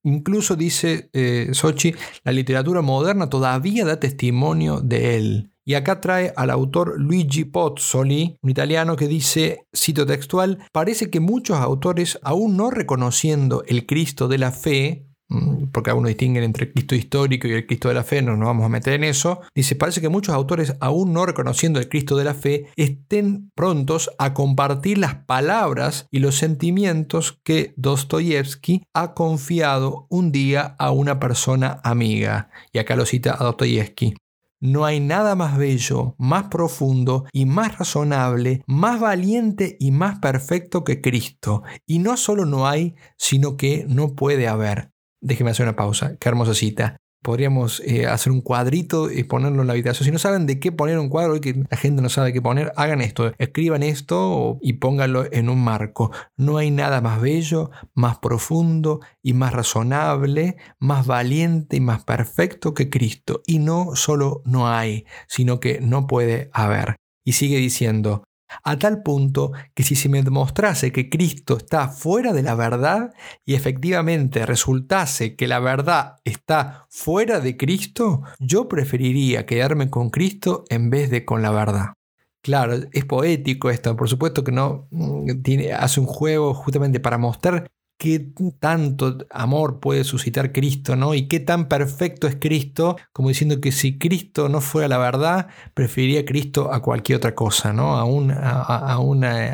Incluso 0.05 0.55
dice 0.55 1.11
eh, 1.13 1.49
Sochi, 1.53 1.93
la 2.23 2.33
literatura 2.33 2.83
moderna 2.83 3.29
todavía 3.29 3.85
da 3.85 3.99
testimonio 3.99 4.81
de 4.81 5.17
él. 5.17 5.51
Y 5.69 5.75
acá 5.75 6.01
trae 6.01 6.33
al 6.35 6.49
autor 6.49 6.99
Luigi 6.99 7.45
Pozzoli, 7.45 8.39
un 8.41 8.49
italiano 8.49 8.97
que 8.97 9.07
dice, 9.07 9.67
cito 9.77 10.07
textual, 10.07 10.61
parece 10.73 11.11
que 11.11 11.21
muchos 11.21 11.59
autores, 11.59 12.19
aún 12.23 12.57
no 12.57 12.71
reconociendo 12.71 13.63
el 13.67 13.85
Cristo 13.85 14.29
de 14.29 14.39
la 14.39 14.51
fe, 14.51 15.11
mm, 15.29 15.67
porque 15.71 15.91
algunos 15.91 16.09
distinguen 16.09 16.45
entre 16.45 16.65
el 16.65 16.73
Cristo 16.73 16.95
histórico 16.95 17.47
y 17.47 17.53
el 17.53 17.67
Cristo 17.67 17.89
de 17.89 17.95
la 17.97 18.03
fe, 18.03 18.23
no 18.23 18.35
nos 18.35 18.47
vamos 18.47 18.65
a 18.65 18.71
meter 18.71 18.95
en 18.95 19.05
eso, 19.05 19.43
dice, 19.55 19.77
parece 19.77 20.01
que 20.01 20.09
muchos 20.09 20.35
autores, 20.35 20.75
aún 20.81 21.13
no 21.13 21.27
reconociendo 21.27 21.81
el 21.81 21.91
Cristo 21.91 22.17
de 22.17 22.25
la 22.25 22.33
fe, 22.33 22.69
estén 22.77 23.51
prontos 23.55 24.11
a 24.19 24.33
compartir 24.33 24.97
las 24.97 25.17
palabras 25.27 26.07
y 26.11 26.21
los 26.21 26.37
sentimientos 26.37 27.41
que 27.45 27.75
Dostoyevsky 27.77 28.85
ha 28.95 29.13
confiado 29.13 30.07
un 30.09 30.33
día 30.33 30.77
a 30.79 30.93
una 30.93 31.21
persona 31.21 31.79
amiga. 31.85 32.49
Y 32.73 32.79
acá 32.79 32.97
lo 32.97 33.05
cita 33.05 33.37
a 33.39 33.45
Dostoyevsky. 33.45 34.15
No 34.61 34.85
hay 34.85 35.01
nada 35.01 35.35
más 35.35 35.57
bello, 35.57 36.15
más 36.19 36.45
profundo 36.49 37.27
y 37.33 37.47
más 37.47 37.79
razonable, 37.79 38.63
más 38.67 39.01
valiente 39.01 39.77
y 39.79 39.93
más 39.93 40.19
perfecto 40.19 40.85
que 40.85 41.01
Cristo. 41.01 41.63
Y 41.87 42.01
no 42.01 42.17
solo 42.17 42.45
no 42.45 42.67
hay, 42.67 42.97
sino 43.17 43.57
que 43.57 43.85
no 43.89 44.15
puede 44.15 44.49
haber. 44.49 44.91
Déjeme 45.21 45.51
hacer 45.51 45.67
una 45.67 45.77
pausa. 45.77 46.17
Qué 46.19 46.29
hermosa 46.29 46.55
cita. 46.55 46.97
Podríamos 47.23 47.81
eh, 47.85 48.07
hacer 48.07 48.33
un 48.33 48.41
cuadrito 48.41 49.11
y 49.11 49.25
ponerlo 49.25 49.63
en 49.63 49.67
la 49.67 49.73
habitación. 49.73 50.05
Si 50.05 50.13
no 50.13 50.19
saben 50.19 50.47
de 50.47 50.61
qué 50.61 50.73
poner 50.73 50.99
un 50.99 51.09
cuadro, 51.09 51.41
que 51.41 51.65
la 51.69 51.77
gente 51.77 52.01
no 52.01 52.09
sabe 52.09 52.33
qué 52.33 52.41
poner, 52.41 52.73
hagan 52.77 53.01
esto. 53.01 53.33
Escriban 53.39 53.83
esto 53.83 54.59
y 54.63 54.75
pónganlo 54.75 55.27
en 55.33 55.49
un 55.49 55.63
marco. 55.63 56.11
No 56.37 56.59
hay 56.59 56.71
nada 56.71 57.01
más 57.01 57.21
bello, 57.21 57.71
más 57.95 58.19
profundo 58.19 59.01
y 59.23 59.33
más 59.33 59.53
razonable, 59.53 60.57
más 60.79 61.07
valiente 61.07 61.77
y 61.77 61.81
más 61.81 62.05
perfecto 62.05 62.75
que 62.75 62.89
Cristo. 62.89 63.43
Y 63.47 63.59
no 63.59 63.95
solo 63.95 64.43
no 64.45 64.69
hay, 64.69 65.05
sino 65.27 65.61
que 65.61 65.81
no 65.81 66.07
puede 66.07 66.51
haber. 66.53 66.97
Y 67.25 67.33
sigue 67.33 67.59
diciendo, 67.59 68.23
a 68.63 68.79
tal 68.79 69.03
punto 69.03 69.53
que 69.75 69.83
si 69.83 69.95
se 69.95 70.09
me 70.09 70.23
demostrase 70.23 70.93
que 70.93 71.09
Cristo 71.09 71.57
está 71.57 71.89
fuera 71.89 72.33
de 72.33 72.43
la 72.43 72.55
verdad 72.55 73.13
y 73.45 73.55
efectivamente 73.55 74.47
resultase 74.47 75.37
que 75.37 75.49
la 75.49 75.61
verdad 75.61 76.17
está 76.25 76.87
fuera 76.89 77.41
de 77.41 77.57
Cristo, 77.57 78.23
yo 78.39 78.69
preferiría 78.69 79.47
quedarme 79.47 79.91
con 79.91 80.11
Cristo 80.11 80.65
en 80.69 80.91
vez 80.91 81.11
de 81.11 81.25
con 81.25 81.43
la 81.43 81.51
verdad. 81.51 81.95
Claro, 82.43 82.75
es 82.93 83.05
poético 83.05 83.69
esto, 83.69 83.97
por 83.97 84.09
supuesto 84.09 84.45
que 84.45 84.53
no 84.53 84.87
mm, 84.91 85.43
tiene, 85.43 85.73
hace 85.73 86.01
un 86.01 86.07
juego 86.07 86.55
justamente 86.55 87.01
para 87.01 87.19
mostrar 87.19 87.69
qué 87.99 88.33
tanto 88.61 89.19
amor 89.31 89.81
puede 89.81 90.05
suscitar 90.05 90.53
Cristo, 90.53 90.97
¿no? 90.97 91.15
Y 91.15 91.27
qué 91.29 91.41
tan 91.41 91.69
perfecto 91.69 92.29
es 92.29 92.37
Cristo, 92.37 92.97
como 93.13 93.29
diciendo 93.29 93.61
que 93.61 93.73
si 93.73 93.99
Cristo 93.99 94.49
no 94.49 94.61
fuera 94.61 94.89
la 94.89 94.99
verdad, 94.99 95.49
preferiría 95.75 96.21
a 96.21 96.25
Cristo 96.25 96.73
a 96.73 96.81
cualquier 96.81 97.17
otra 97.19 97.35
cosa, 97.35 97.73
¿no? 97.73 97.97
Aún 97.99 98.31
a, 98.31 98.63
a, 98.63 98.97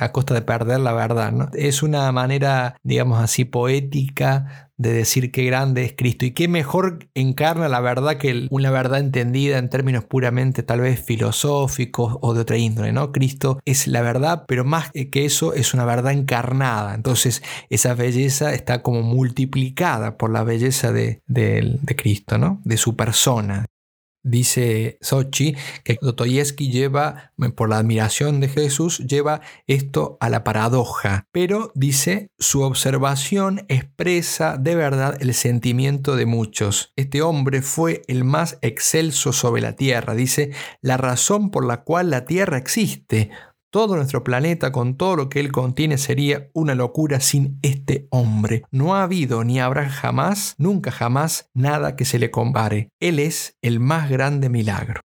a 0.00 0.12
costa 0.12 0.34
de 0.34 0.42
perder 0.42 0.80
la 0.80 0.92
verdad, 0.92 1.32
¿no? 1.32 1.48
Es 1.54 1.82
una 1.82 2.12
manera, 2.12 2.76
digamos 2.82 3.20
así, 3.20 3.44
poética 3.46 4.72
de 4.76 4.92
decir 4.92 5.30
qué 5.30 5.44
grande 5.44 5.84
es 5.84 5.94
Cristo 5.96 6.24
y 6.24 6.32
qué 6.32 6.48
mejor 6.48 7.08
encarna 7.14 7.68
la 7.68 7.80
verdad 7.80 8.16
que 8.16 8.48
una 8.50 8.70
verdad 8.70 9.00
entendida 9.00 9.58
en 9.58 9.68
términos 9.68 10.04
puramente 10.04 10.62
tal 10.62 10.80
vez 10.80 11.00
filosóficos 11.00 12.16
o 12.20 12.34
de 12.34 12.40
otra 12.40 12.56
índole, 12.56 12.92
¿no? 12.92 13.12
Cristo 13.12 13.60
es 13.64 13.86
la 13.86 14.02
verdad, 14.02 14.44
pero 14.48 14.64
más 14.64 14.90
que 14.90 15.24
eso 15.24 15.54
es 15.54 15.74
una 15.74 15.84
verdad 15.84 16.12
encarnada. 16.12 16.94
Entonces 16.94 17.42
esa 17.70 17.94
belleza 17.94 18.52
está 18.54 18.82
como 18.82 19.02
multiplicada 19.02 20.16
por 20.16 20.30
la 20.30 20.44
belleza 20.44 20.92
de, 20.92 21.22
de 21.26 21.96
Cristo, 21.96 22.38
¿no? 22.38 22.60
De 22.64 22.76
su 22.76 22.96
persona. 22.96 23.66
Dice 24.26 24.96
Sochi 25.02 25.54
que 25.84 25.98
Dostoyevsky 26.00 26.70
lleva, 26.70 27.32
por 27.54 27.68
la 27.68 27.76
admiración 27.76 28.40
de 28.40 28.48
Jesús, 28.48 28.98
lleva 28.98 29.42
esto 29.66 30.16
a 30.18 30.30
la 30.30 30.44
paradoja, 30.44 31.28
pero 31.30 31.72
dice, 31.74 32.30
su 32.38 32.62
observación 32.62 33.66
expresa 33.68 34.56
de 34.56 34.76
verdad 34.76 35.18
el 35.20 35.34
sentimiento 35.34 36.16
de 36.16 36.24
muchos. 36.24 36.94
Este 36.96 37.20
hombre 37.20 37.60
fue 37.60 38.00
el 38.08 38.24
más 38.24 38.58
excelso 38.62 39.34
sobre 39.34 39.60
la 39.60 39.76
tierra, 39.76 40.14
dice, 40.14 40.52
la 40.80 40.96
razón 40.96 41.50
por 41.50 41.66
la 41.66 41.82
cual 41.82 42.08
la 42.08 42.24
tierra 42.24 42.56
existe, 42.56 43.30
todo 43.74 43.96
nuestro 43.96 44.22
planeta 44.22 44.70
con 44.70 44.96
todo 44.96 45.16
lo 45.16 45.28
que 45.28 45.40
él 45.40 45.50
contiene 45.50 45.98
sería 45.98 46.48
una 46.52 46.76
locura 46.76 47.18
sin 47.18 47.58
este 47.62 48.06
hombre. 48.12 48.62
No 48.70 48.94
ha 48.94 49.02
habido 49.02 49.42
ni 49.42 49.58
habrá 49.58 49.90
jamás, 49.90 50.54
nunca 50.58 50.92
jamás, 50.92 51.50
nada 51.54 51.96
que 51.96 52.04
se 52.04 52.20
le 52.20 52.30
compare. 52.30 52.90
Él 53.00 53.18
es 53.18 53.58
el 53.62 53.80
más 53.80 54.08
grande 54.08 54.48
milagro. 54.48 55.00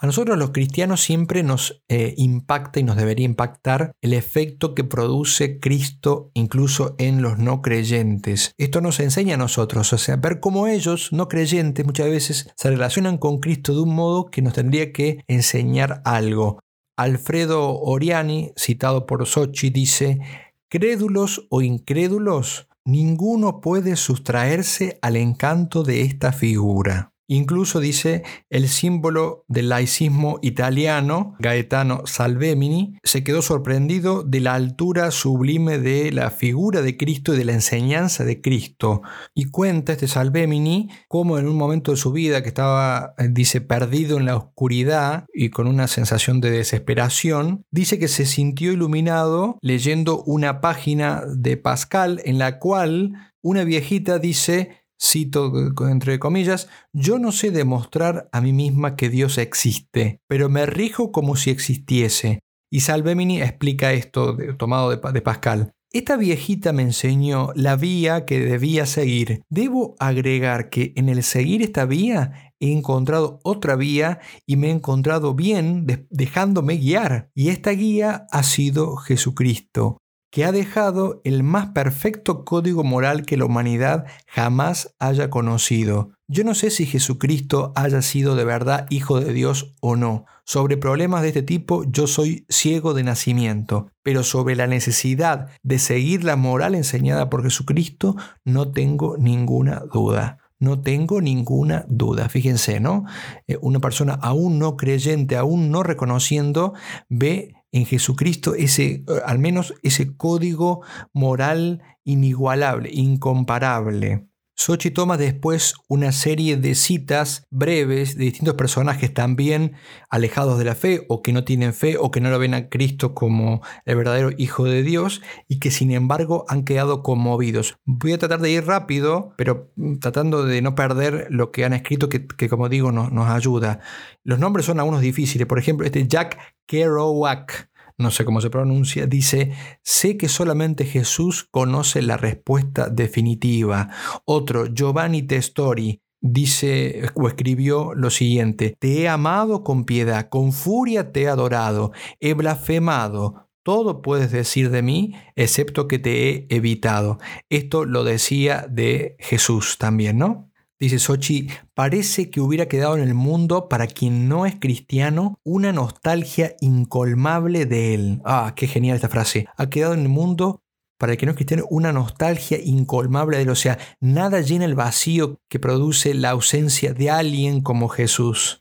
A 0.00 0.06
nosotros 0.06 0.36
los 0.36 0.50
cristianos 0.50 1.00
siempre 1.00 1.44
nos 1.44 1.80
eh, 1.88 2.14
impacta 2.16 2.80
y 2.80 2.82
nos 2.82 2.96
debería 2.96 3.24
impactar 3.24 3.92
el 4.02 4.14
efecto 4.14 4.74
que 4.74 4.82
produce 4.82 5.60
Cristo 5.60 6.32
incluso 6.34 6.96
en 6.98 7.22
los 7.22 7.38
no 7.38 7.62
creyentes. 7.62 8.52
Esto 8.58 8.80
nos 8.80 8.98
enseña 8.98 9.34
a 9.36 9.38
nosotros, 9.38 9.92
o 9.92 9.98
sea, 9.98 10.16
ver 10.16 10.40
cómo 10.40 10.66
ellos, 10.66 11.12
no 11.12 11.28
creyentes, 11.28 11.86
muchas 11.86 12.08
veces 12.08 12.50
se 12.56 12.70
relacionan 12.70 13.16
con 13.16 13.38
Cristo 13.38 13.72
de 13.72 13.82
un 13.82 13.94
modo 13.94 14.28
que 14.28 14.42
nos 14.42 14.54
tendría 14.54 14.92
que 14.92 15.22
enseñar 15.28 16.02
algo. 16.04 16.58
Alfredo 16.96 17.80
Oriani, 17.80 18.52
citado 18.56 19.06
por 19.06 19.26
Sochi, 19.26 19.70
dice, 19.70 20.20
crédulos 20.68 21.46
o 21.50 21.62
incrédulos, 21.62 22.68
ninguno 22.84 23.60
puede 23.60 23.96
sustraerse 23.96 24.98
al 25.02 25.16
encanto 25.16 25.82
de 25.82 26.02
esta 26.02 26.32
figura. 26.32 27.11
Incluso 27.32 27.80
dice 27.80 28.24
el 28.50 28.68
símbolo 28.68 29.46
del 29.48 29.70
laicismo 29.70 30.38
italiano, 30.42 31.34
Gaetano 31.38 32.02
Salvemini, 32.04 32.98
se 33.04 33.24
quedó 33.24 33.40
sorprendido 33.40 34.22
de 34.22 34.40
la 34.40 34.52
altura 34.52 35.10
sublime 35.10 35.78
de 35.78 36.12
la 36.12 36.28
figura 36.28 36.82
de 36.82 36.98
Cristo 36.98 37.32
y 37.32 37.38
de 37.38 37.46
la 37.46 37.54
enseñanza 37.54 38.26
de 38.26 38.42
Cristo. 38.42 39.00
Y 39.34 39.46
cuenta 39.46 39.92
este 39.92 40.08
Salvemini 40.08 40.90
cómo 41.08 41.38
en 41.38 41.48
un 41.48 41.56
momento 41.56 41.92
de 41.92 41.96
su 41.96 42.12
vida 42.12 42.42
que 42.42 42.48
estaba, 42.48 43.14
eh, 43.16 43.28
dice, 43.30 43.62
perdido 43.62 44.18
en 44.18 44.26
la 44.26 44.36
oscuridad 44.36 45.24
y 45.32 45.48
con 45.48 45.68
una 45.68 45.88
sensación 45.88 46.42
de 46.42 46.50
desesperación, 46.50 47.64
dice 47.70 47.98
que 47.98 48.08
se 48.08 48.26
sintió 48.26 48.72
iluminado 48.72 49.56
leyendo 49.62 50.22
una 50.24 50.60
página 50.60 51.22
de 51.34 51.56
Pascal 51.56 52.20
en 52.26 52.36
la 52.36 52.58
cual 52.58 53.32
una 53.42 53.64
viejita 53.64 54.20
dice, 54.20 54.81
cito 55.02 55.52
entre 55.88 56.18
comillas, 56.18 56.68
yo 56.92 57.18
no 57.18 57.32
sé 57.32 57.50
demostrar 57.50 58.28
a 58.32 58.40
mí 58.40 58.52
misma 58.52 58.94
que 58.94 59.10
Dios 59.10 59.38
existe, 59.38 60.20
pero 60.28 60.48
me 60.48 60.66
rijo 60.66 61.10
como 61.10 61.36
si 61.36 61.50
existiese. 61.50 62.40
Y 62.70 62.80
Salvemini 62.80 63.42
explica 63.42 63.92
esto 63.92 64.36
tomado 64.56 64.90
de, 64.90 65.12
de 65.12 65.22
Pascal. 65.22 65.72
Esta 65.90 66.16
viejita 66.16 66.72
me 66.72 66.82
enseñó 66.82 67.50
la 67.54 67.76
vía 67.76 68.24
que 68.24 68.40
debía 68.40 68.86
seguir. 68.86 69.42
Debo 69.50 69.94
agregar 69.98 70.70
que 70.70 70.94
en 70.96 71.10
el 71.10 71.22
seguir 71.22 71.60
esta 71.60 71.84
vía 71.84 72.54
he 72.60 72.72
encontrado 72.72 73.40
otra 73.42 73.76
vía 73.76 74.20
y 74.46 74.56
me 74.56 74.68
he 74.68 74.70
encontrado 74.70 75.34
bien 75.34 76.06
dejándome 76.08 76.78
guiar. 76.78 77.28
Y 77.34 77.48
esta 77.48 77.72
guía 77.72 78.26
ha 78.30 78.42
sido 78.42 78.96
Jesucristo 78.96 79.98
que 80.32 80.46
ha 80.46 80.50
dejado 80.50 81.20
el 81.24 81.42
más 81.42 81.68
perfecto 81.68 82.44
código 82.46 82.82
moral 82.82 83.26
que 83.26 83.36
la 83.36 83.44
humanidad 83.44 84.06
jamás 84.26 84.96
haya 84.98 85.28
conocido. 85.28 86.12
Yo 86.26 86.42
no 86.42 86.54
sé 86.54 86.70
si 86.70 86.86
Jesucristo 86.86 87.72
haya 87.76 88.00
sido 88.00 88.34
de 88.34 88.46
verdad 88.46 88.86
hijo 88.88 89.20
de 89.20 89.34
Dios 89.34 89.74
o 89.80 89.94
no. 89.94 90.24
Sobre 90.46 90.78
problemas 90.78 91.20
de 91.20 91.28
este 91.28 91.42
tipo 91.42 91.84
yo 91.84 92.06
soy 92.06 92.46
ciego 92.48 92.94
de 92.94 93.04
nacimiento, 93.04 93.90
pero 94.02 94.22
sobre 94.22 94.56
la 94.56 94.66
necesidad 94.66 95.50
de 95.62 95.78
seguir 95.78 96.24
la 96.24 96.36
moral 96.36 96.74
enseñada 96.74 97.28
por 97.28 97.42
Jesucristo 97.42 98.16
no 98.42 98.72
tengo 98.72 99.18
ninguna 99.18 99.82
duda. 99.92 100.38
No 100.58 100.80
tengo 100.80 101.20
ninguna 101.20 101.84
duda. 101.88 102.30
Fíjense, 102.30 102.80
¿no? 102.80 103.04
Eh, 103.48 103.58
una 103.60 103.80
persona 103.80 104.14
aún 104.14 104.58
no 104.58 104.78
creyente, 104.78 105.36
aún 105.36 105.70
no 105.70 105.82
reconociendo, 105.82 106.72
ve 107.08 107.52
en 107.72 107.86
Jesucristo 107.86 108.54
ese, 108.54 108.84
eh, 108.84 109.04
al 109.24 109.38
menos 109.38 109.74
ese 109.82 110.16
código 110.16 110.82
moral 111.12 111.82
inigualable, 112.04 112.90
incomparable. 112.92 114.28
Sochi 114.54 114.90
toma 114.90 115.16
después 115.16 115.74
una 115.88 116.12
serie 116.12 116.56
de 116.56 116.74
citas 116.74 117.46
breves 117.50 118.16
de 118.16 118.24
distintos 118.24 118.54
personajes 118.54 119.12
también 119.12 119.72
alejados 120.10 120.58
de 120.58 120.64
la 120.64 120.74
fe 120.74 121.04
o 121.08 121.22
que 121.22 121.32
no 121.32 121.42
tienen 121.44 121.72
fe 121.72 121.96
o 121.98 122.10
que 122.10 122.20
no 122.20 122.30
lo 122.30 122.38
ven 122.38 122.54
a 122.54 122.68
Cristo 122.68 123.14
como 123.14 123.62
el 123.86 123.96
verdadero 123.96 124.30
Hijo 124.36 124.64
de 124.64 124.82
Dios 124.82 125.22
y 125.48 125.58
que 125.58 125.70
sin 125.70 125.90
embargo 125.90 126.44
han 126.48 126.64
quedado 126.64 127.02
conmovidos. 127.02 127.76
Voy 127.84 128.12
a 128.12 128.18
tratar 128.18 128.40
de 128.40 128.50
ir 128.50 128.66
rápido, 128.66 129.34
pero 129.36 129.72
tratando 130.00 130.44
de 130.44 130.60
no 130.62 130.74
perder 130.74 131.28
lo 131.30 131.50
que 131.50 131.64
han 131.64 131.72
escrito 131.72 132.08
que, 132.08 132.48
como 132.48 132.68
digo 132.68 132.92
nos 132.92 133.28
ayuda. 133.30 133.80
Los 134.22 134.38
nombres 134.38 134.66
son 134.66 134.78
algunos 134.78 135.00
difíciles, 135.00 135.46
por 135.46 135.58
ejemplo 135.58 135.86
este 135.86 136.06
Jack 136.06 136.38
Kerouac 136.66 137.71
no 138.02 138.10
sé 138.10 138.24
cómo 138.24 138.40
se 138.40 138.50
pronuncia, 138.50 139.06
dice, 139.06 139.52
sé 139.82 140.16
que 140.16 140.28
solamente 140.28 140.84
Jesús 140.84 141.48
conoce 141.50 142.02
la 142.02 142.16
respuesta 142.16 142.88
definitiva. 142.88 143.88
Otro, 144.24 144.66
Giovanni 144.66 145.22
Testori, 145.22 146.02
dice 146.20 147.10
o 147.14 147.26
escribió 147.28 147.94
lo 147.94 148.10
siguiente, 148.10 148.76
te 148.78 149.00
he 149.00 149.08
amado 149.08 149.64
con 149.64 149.84
piedad, 149.84 150.28
con 150.28 150.52
furia 150.52 151.12
te 151.12 151.22
he 151.22 151.28
adorado, 151.28 151.92
he 152.20 152.34
blasfemado. 152.34 153.48
Todo 153.64 154.02
puedes 154.02 154.32
decir 154.32 154.70
de 154.70 154.82
mí, 154.82 155.14
excepto 155.36 155.86
que 155.86 156.00
te 156.00 156.28
he 156.28 156.46
evitado. 156.50 157.18
Esto 157.48 157.84
lo 157.84 158.02
decía 158.02 158.66
de 158.68 159.16
Jesús 159.20 159.78
también, 159.78 160.18
¿no? 160.18 160.51
Dice 160.82 160.98
Sochi, 160.98 161.48
parece 161.74 162.28
que 162.28 162.40
hubiera 162.40 162.66
quedado 162.66 162.96
en 162.96 163.04
el 163.04 163.14
mundo 163.14 163.68
para 163.68 163.86
quien 163.86 164.28
no 164.28 164.46
es 164.46 164.56
cristiano 164.56 165.38
una 165.44 165.72
nostalgia 165.72 166.56
incolmable 166.60 167.66
de 167.66 167.94
él. 167.94 168.20
Ah, 168.24 168.54
qué 168.56 168.66
genial 168.66 168.96
esta 168.96 169.08
frase. 169.08 169.46
Ha 169.56 169.70
quedado 169.70 169.94
en 169.94 170.00
el 170.00 170.08
mundo 170.08 170.64
para 170.98 171.12
el 171.12 171.18
que 171.18 171.26
no 171.26 171.30
es 171.30 171.36
cristiano 171.36 171.66
una 171.70 171.92
nostalgia 171.92 172.58
incolmable 172.60 173.36
de 173.36 173.44
él. 173.44 173.50
O 173.50 173.54
sea, 173.54 173.78
nada 174.00 174.40
llena 174.40 174.64
el 174.64 174.74
vacío 174.74 175.38
que 175.48 175.60
produce 175.60 176.14
la 176.14 176.30
ausencia 176.30 176.92
de 176.92 177.10
alguien 177.10 177.60
como 177.60 177.88
Jesús. 177.88 178.60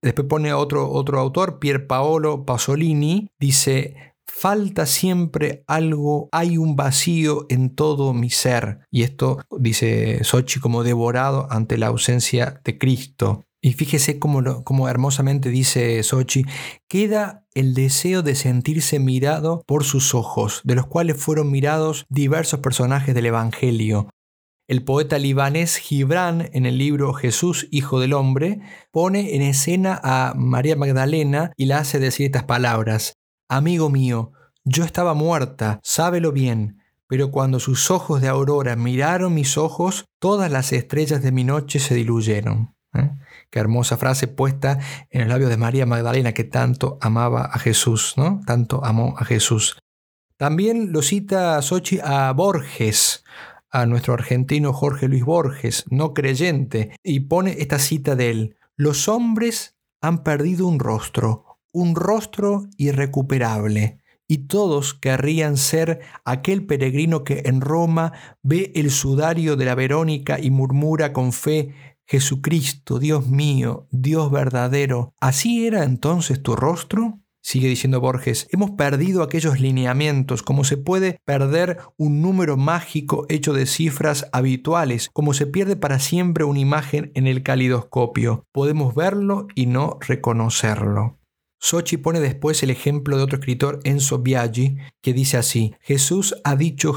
Después 0.00 0.26
pone 0.26 0.54
otro, 0.54 0.90
otro 0.90 1.20
autor, 1.20 1.58
Pier 1.58 1.86
Paolo 1.86 2.46
Pasolini, 2.46 3.28
dice, 3.38 4.13
falta 4.36 4.84
siempre 4.84 5.64
algo, 5.68 6.28
hay 6.32 6.58
un 6.58 6.74
vacío 6.74 7.46
en 7.48 7.74
todo 7.74 8.12
mi 8.12 8.30
ser. 8.30 8.80
Y 8.90 9.04
esto 9.04 9.38
dice 9.58 10.24
Sochi 10.24 10.58
como 10.58 10.82
devorado 10.82 11.46
ante 11.50 11.78
la 11.78 11.86
ausencia 11.86 12.60
de 12.64 12.76
Cristo. 12.76 13.44
Y 13.62 13.72
fíjese 13.74 14.18
cómo, 14.18 14.88
hermosamente 14.88 15.50
dice 15.50 16.02
Sochi, 16.02 16.44
queda 16.88 17.46
el 17.54 17.74
deseo 17.74 18.22
de 18.22 18.34
sentirse 18.34 18.98
mirado 18.98 19.62
por 19.66 19.84
sus 19.84 20.14
ojos, 20.14 20.60
de 20.64 20.74
los 20.74 20.86
cuales 20.86 21.16
fueron 21.16 21.50
mirados 21.50 22.04
diversos 22.10 22.60
personajes 22.60 23.14
del 23.14 23.26
Evangelio. 23.26 24.10
El 24.68 24.82
poeta 24.82 25.18
libanés 25.18 25.76
Gibran, 25.76 26.50
en 26.52 26.66
el 26.66 26.76
libro 26.76 27.14
Jesús, 27.14 27.68
Hijo 27.70 28.00
del 28.00 28.14
Hombre, 28.14 28.60
pone 28.90 29.36
en 29.36 29.42
escena 29.42 30.00
a 30.02 30.34
María 30.36 30.74
Magdalena 30.74 31.52
y 31.56 31.66
la 31.66 31.78
hace 31.78 31.98
decir 32.00 32.26
estas 32.26 32.44
palabras. 32.44 33.14
Amigo 33.48 33.90
mío, 33.90 34.32
yo 34.64 34.84
estaba 34.84 35.14
muerta, 35.14 35.80
sábelo 35.82 36.32
bien, 36.32 36.80
pero 37.06 37.30
cuando 37.30 37.60
sus 37.60 37.90
ojos 37.90 38.22
de 38.22 38.28
aurora 38.28 38.76
miraron 38.76 39.34
mis 39.34 39.58
ojos, 39.58 40.06
todas 40.18 40.50
las 40.50 40.72
estrellas 40.72 41.22
de 41.22 41.32
mi 41.32 41.44
noche 41.44 41.78
se 41.78 41.94
diluyeron. 41.94 42.74
¿eh? 42.94 43.10
Qué 43.50 43.58
hermosa 43.58 43.96
frase 43.96 44.26
puesta 44.26 44.78
en 45.10 45.20
el 45.20 45.28
labio 45.28 45.48
de 45.48 45.58
María 45.58 45.84
Magdalena 45.84 46.32
que 46.32 46.44
tanto 46.44 46.98
amaba 47.00 47.44
a 47.44 47.58
Jesús, 47.58 48.14
¿no? 48.16 48.40
Tanto 48.46 48.84
amó 48.84 49.14
a 49.18 49.24
Jesús. 49.24 49.78
También 50.36 50.92
lo 50.92 51.02
cita 51.02 51.60
Sochi 51.62 52.00
a 52.02 52.32
Borges, 52.32 53.24
a 53.70 53.86
nuestro 53.86 54.14
argentino 54.14 54.72
Jorge 54.72 55.06
Luis 55.06 55.24
Borges, 55.24 55.84
no 55.90 56.14
creyente, 56.14 56.96
y 57.02 57.20
pone 57.20 57.56
esta 57.58 57.78
cita 57.78 58.16
de 58.16 58.30
él. 58.30 58.56
Los 58.76 59.08
hombres 59.08 59.76
han 60.00 60.24
perdido 60.24 60.66
un 60.66 60.80
rostro, 60.80 61.53
un 61.74 61.94
rostro 61.96 62.68
irrecuperable, 62.78 63.98
y 64.26 64.46
todos 64.46 64.94
querrían 64.94 65.58
ser 65.58 66.00
aquel 66.24 66.64
peregrino 66.64 67.24
que 67.24 67.42
en 67.44 67.60
Roma 67.60 68.12
ve 68.42 68.72
el 68.74 68.90
sudario 68.90 69.56
de 69.56 69.66
la 69.66 69.74
Verónica 69.74 70.40
y 70.40 70.50
murmura 70.50 71.12
con 71.12 71.32
fe, 71.32 71.74
Jesucristo, 72.06 72.98
Dios 72.98 73.26
mío, 73.26 73.88
Dios 73.90 74.30
verdadero, 74.30 75.14
¿así 75.20 75.66
era 75.66 75.84
entonces 75.84 76.42
tu 76.42 76.54
rostro? 76.54 77.20
Sigue 77.42 77.68
diciendo 77.68 78.00
Borges, 78.00 78.48
hemos 78.52 78.70
perdido 78.70 79.22
aquellos 79.22 79.60
lineamientos, 79.60 80.42
como 80.42 80.64
se 80.64 80.78
puede 80.78 81.18
perder 81.26 81.78
un 81.98 82.22
número 82.22 82.56
mágico 82.56 83.26
hecho 83.28 83.52
de 83.52 83.66
cifras 83.66 84.28
habituales, 84.32 85.10
como 85.12 85.34
se 85.34 85.46
pierde 85.46 85.76
para 85.76 85.98
siempre 85.98 86.44
una 86.44 86.60
imagen 86.60 87.10
en 87.14 87.26
el 87.26 87.42
calidoscopio. 87.42 88.46
Podemos 88.52 88.94
verlo 88.94 89.48
y 89.54 89.66
no 89.66 89.98
reconocerlo. 90.00 91.18
Sochi 91.64 91.96
pone 91.96 92.20
después 92.20 92.62
el 92.62 92.68
ejemplo 92.68 93.16
de 93.16 93.22
otro 93.22 93.38
escritor, 93.38 93.80
Enzo 93.84 94.18
Biaggi, 94.18 94.76
que 95.00 95.14
dice 95.14 95.38
así, 95.38 95.74
Jesús 95.80 96.36
ha 96.44 96.56
dicho 96.56 96.94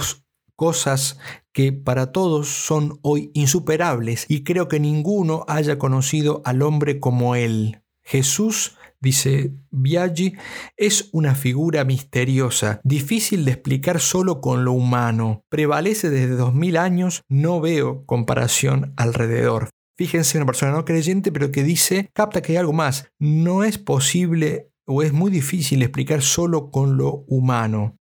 cosas 0.57 1.17
que 1.53 1.71
para 1.71 2.11
todos 2.11 2.49
son 2.49 2.99
hoy 3.01 3.31
insuperables 3.33 4.25
y 4.27 4.43
creo 4.43 4.67
que 4.67 4.81
ninguno 4.81 5.45
haya 5.47 5.79
conocido 5.79 6.41
al 6.43 6.63
hombre 6.63 6.99
como 6.99 7.35
él. 7.35 7.81
Jesús 8.03 8.75
dice 8.99 9.53
Biaggi, 9.71 10.33
es 10.75 11.07
una 11.13 11.33
figura 11.33 11.85
misteriosa, 11.85 12.81
difícil 12.83 13.45
de 13.45 13.51
explicar 13.51 14.01
solo 14.01 14.41
con 14.41 14.65
lo 14.65 14.73
humano. 14.73 15.45
Prevalece 15.47 16.09
desde 16.09 16.35
dos 16.35 16.53
mil 16.53 16.75
años, 16.75 17.21
no 17.29 17.61
veo 17.61 18.05
comparación 18.05 18.93
alrededor. 18.97 19.69
Fíjense, 19.97 20.37
una 20.37 20.45
persona 20.45 20.73
no 20.73 20.85
creyente, 20.85 21.31
pero 21.31 21.51
que 21.51 21.63
dice, 21.63 22.11
capta 22.13 22.41
que 22.41 22.51
hay 22.53 22.57
algo 22.57 22.73
más. 22.73 23.11
No 23.17 23.63
es 23.63 23.79
posible 23.79 24.71
o 24.85 25.01
es 25.01 25.11
muy 25.11 25.31
difícil 25.31 25.81
explicar 25.81 26.21
solo 26.21 26.69
con 26.69 26.97
lo 26.97 27.25
humano. 27.27 27.97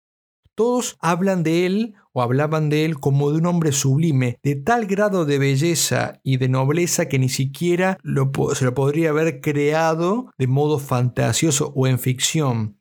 Todos 0.57 0.97
hablan 1.01 1.43
de 1.43 1.67
él 1.67 1.95
o 2.13 2.23
hablaban 2.23 2.69
de 2.69 2.85
él 2.85 3.01
como 3.01 3.31
de 3.31 3.39
un 3.39 3.47
hombre 3.47 3.73
sublime, 3.73 4.39
de 4.43 4.55
tal 4.55 4.87
grado 4.87 5.25
de 5.25 5.39
belleza 5.39 6.21
y 6.23 6.37
de 6.37 6.49
nobleza 6.49 7.09
que 7.09 7.19
ni 7.19 7.29
siquiera 7.29 7.99
se 8.03 8.65
lo 8.65 8.75
podría 8.75 9.11
haber 9.11 9.41
creado 9.41 10.31
de 10.39 10.47
modo 10.47 10.79
fantasioso 10.79 11.73
o 11.75 11.87
en 11.87 11.99
ficción. 11.99 12.79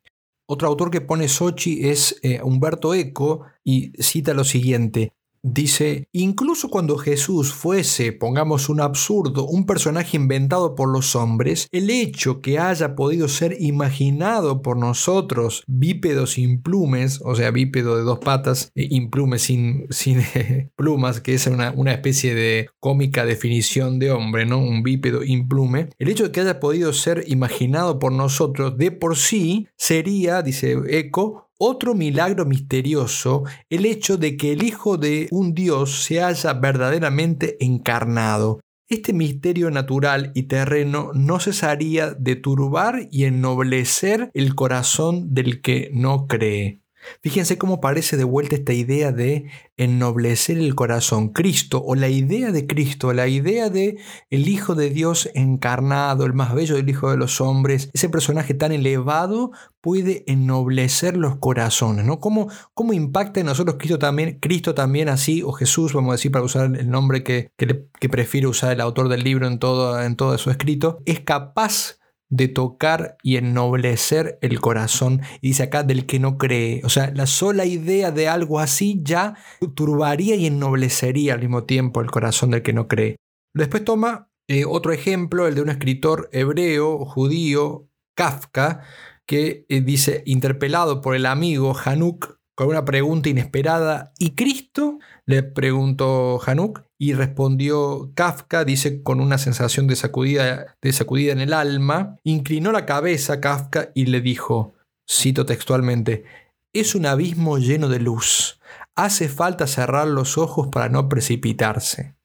Otro 0.48 0.68
autor 0.68 0.92
que 0.92 1.02
pone 1.02 1.28
Sochi 1.28 1.88
es 1.88 2.20
eh, 2.22 2.42
Humberto 2.44 2.94
Eco 2.94 3.46
y 3.64 3.92
cita 4.02 4.34
lo 4.34 4.44
siguiente. 4.44 5.14
Dice, 5.46 6.08
incluso 6.14 6.70
cuando 6.70 6.98
Jesús 6.98 7.54
fuese, 7.54 8.14
pongamos 8.14 8.70
un 8.70 8.80
absurdo, 8.80 9.46
un 9.46 9.66
personaje 9.66 10.16
inventado 10.16 10.74
por 10.74 10.88
los 10.88 11.18
hombres, 11.18 11.68
el 11.74 11.90
hecho 11.90 12.40
que 12.40 12.60
haya 12.60 12.96
podido 12.96 13.28
ser 13.28 13.58
imaginado 13.60 14.62
por 14.62 14.78
nosotros, 14.78 15.66
bípedo 15.68 16.28
sin 16.28 16.62
plumes, 16.62 17.20
o 17.26 17.36
sea, 17.36 17.52
bípedo 17.52 17.98
de 17.98 18.04
dos 18.04 18.20
patas, 18.20 18.72
e 18.74 18.88
implume 18.92 19.38
sin, 19.38 19.86
sin 19.90 20.22
plumas, 20.78 21.20
que 21.20 21.34
es 21.34 21.46
una, 21.48 21.72
una, 21.72 21.92
especie 21.92 22.34
de 22.36 22.70
cómica 22.80 23.26
definición 23.26 24.00
de 24.00 24.12
hombre, 24.12 24.46
¿no? 24.46 24.60
Un 24.60 24.82
bípedo 24.82 25.26
implume, 25.26 25.90
el 26.00 26.08
hecho 26.08 26.24
de 26.24 26.32
que 26.32 26.40
haya 26.40 26.62
podido 26.62 26.94
ser 26.94 27.26
imaginado 27.28 28.00
por 28.00 28.14
nosotros 28.14 28.78
de 28.78 28.92
por 28.92 29.18
sí 29.18 29.68
sería, 29.76 30.42
dice 30.42 30.78
Eco, 30.88 31.50
otro 31.58 31.96
milagro 31.96 32.46
misterioso, 32.46 33.44
el 33.70 33.86
hecho 33.86 34.18
de 34.18 34.38
que 34.38 34.54
el 34.54 34.64
Hijo 34.64 34.98
de 34.98 35.28
un 35.32 35.54
Dios 35.54 36.04
se 36.04 36.22
haya 36.22 36.54
verdaderamente 36.54 37.58
encarnado. 37.64 38.60
Este 38.90 39.14
misterio 39.14 39.72
natural 39.72 40.32
y 40.36 40.44
terreno 40.44 41.12
no 41.14 41.40
cesaría 41.40 42.14
de 42.14 42.36
turbar 42.36 43.08
y 43.12 43.24
ennoblecer 43.24 44.30
el 44.34 44.56
corazón 44.56 45.34
del 45.34 45.62
que 45.62 45.90
no 45.94 46.28
cree. 46.28 46.83
Fíjense 47.22 47.58
cómo 47.58 47.82
parece 47.82 48.18
de 48.18 48.24
vuelta 48.24 48.56
esta 48.56 48.74
idea 48.74 49.12
de 49.12 49.50
ennoblecer 49.78 50.58
el 50.58 50.76
corazón. 50.76 51.30
Cristo 51.30 51.84
o 51.84 51.96
la 51.96 52.10
idea 52.10 52.52
de 52.52 52.68
Cristo, 52.68 53.14
la 53.14 53.28
idea 53.28 53.70
de 53.70 53.98
el 54.30 54.48
Hijo 54.48 54.76
de 54.76 54.90
Dios 54.90 55.30
encarnado, 55.34 56.26
el 56.26 56.34
más 56.34 56.54
bello 56.54 56.76
del 56.76 56.90
Hijo 56.90 57.12
de 57.12 57.18
los 57.18 57.42
hombres, 57.42 57.90
ese 57.94 58.10
personaje 58.10 58.54
tan 58.54 58.72
elevado 58.72 59.52
puede 59.82 60.24
ennoblecer 60.28 61.18
los 61.18 61.38
corazones, 61.38 62.06
¿no? 62.06 62.20
¿Cómo, 62.20 62.50
cómo 62.74 62.94
impacta 62.94 63.42
en 63.42 63.48
nosotros 63.48 63.76
Cristo 63.78 64.00
también, 64.00 64.40
Cristo 64.40 64.74
también 64.74 65.10
así, 65.10 65.44
o 65.44 65.52
Jesús, 65.52 65.94
vamos 65.94 66.12
a 66.12 66.14
decir, 66.14 66.32
para 66.32 66.46
usar 66.46 66.74
el 66.76 66.90
nombre 66.90 67.24
que, 67.24 67.52
que, 67.58 68.10
prefiere 68.10 68.48
usar 68.48 68.72
el 68.72 68.82
autor 68.82 69.10
del 69.10 69.24
libro 69.24 69.48
en 69.48 69.60
todo, 69.60 70.02
en 70.02 70.16
todo 70.16 70.38
su 70.38 70.52
escrito, 70.52 71.00
es 71.06 71.20
capaz 71.20 71.98
de 72.30 72.48
tocar 72.48 73.18
y 73.22 73.38
ennoblecer 73.38 74.40
el 74.42 74.60
corazón. 74.60 75.22
Y 75.42 75.50
dice 75.50 75.64
acá 75.64 75.84
del 75.84 76.06
que 76.06 76.20
no 76.20 76.38
cree. 76.38 76.82
O 76.84 76.90
sea, 76.90 77.12
la 77.14 77.28
sola 77.28 77.66
idea 77.66 78.12
de 78.12 78.28
algo 78.28 78.60
así 78.60 79.00
ya 79.04 79.36
turbaría 79.76 80.36
y 80.36 80.48
ennoblecería 80.48 81.34
al 81.34 81.42
mismo 81.42 81.64
tiempo 81.66 82.02
el 82.02 82.12
corazón 82.12 82.52
del 82.52 82.64
que 82.64 82.74
no 82.74 82.88
cree. 82.88 83.18
Después 83.54 83.84
toma 83.86 84.30
eh, 84.48 84.66
otro 84.66 84.92
ejemplo, 84.92 85.48
el 85.48 85.56
de 85.56 85.62
un 85.62 85.70
escritor 85.70 86.30
hebreo, 86.34 87.06
judío, 87.06 87.88
Kafka, 88.16 88.82
que 89.26 89.66
eh, 89.70 89.82
dice, 89.82 90.24
interpelado 90.26 91.02
por 91.02 91.16
el 91.16 91.26
amigo 91.26 91.74
Hanuk 91.74 92.40
con 92.56 92.68
una 92.68 92.86
pregunta 92.86 93.30
inesperada, 93.30 94.14
¿y 94.20 94.36
Cristo? 94.36 95.00
Le 95.26 95.44
preguntó 95.44 96.40
Hanuk 96.46 96.84
y 96.98 97.14
respondió 97.14 98.12
Kafka, 98.14 98.66
dice 98.66 99.04
con 99.04 99.20
una 99.20 99.38
sensación 99.38 99.88
de 99.88 99.96
sacudida, 99.96 100.76
de 100.82 100.94
sacudida 100.94 101.34
en 101.34 101.40
el 101.40 101.54
alma, 101.54 102.18
inclinó 102.24 102.72
la 102.72 102.86
cabeza 102.86 103.40
Kafka 103.40 103.92
y 103.94 104.08
le 104.08 104.22
dijo, 104.22 104.74
cito 105.10 105.46
textualmente, 105.46 106.26
es 106.74 106.96
un 106.96 107.06
abismo 107.06 107.58
lleno 107.58 107.88
de 107.88 108.00
luz, 108.00 108.60
hace 108.96 109.30
falta 109.30 109.68
cerrar 109.68 110.08
los 110.08 110.38
ojos 110.38 110.68
para 110.68 110.90
no 110.90 111.08
precipitarse. 111.10 112.16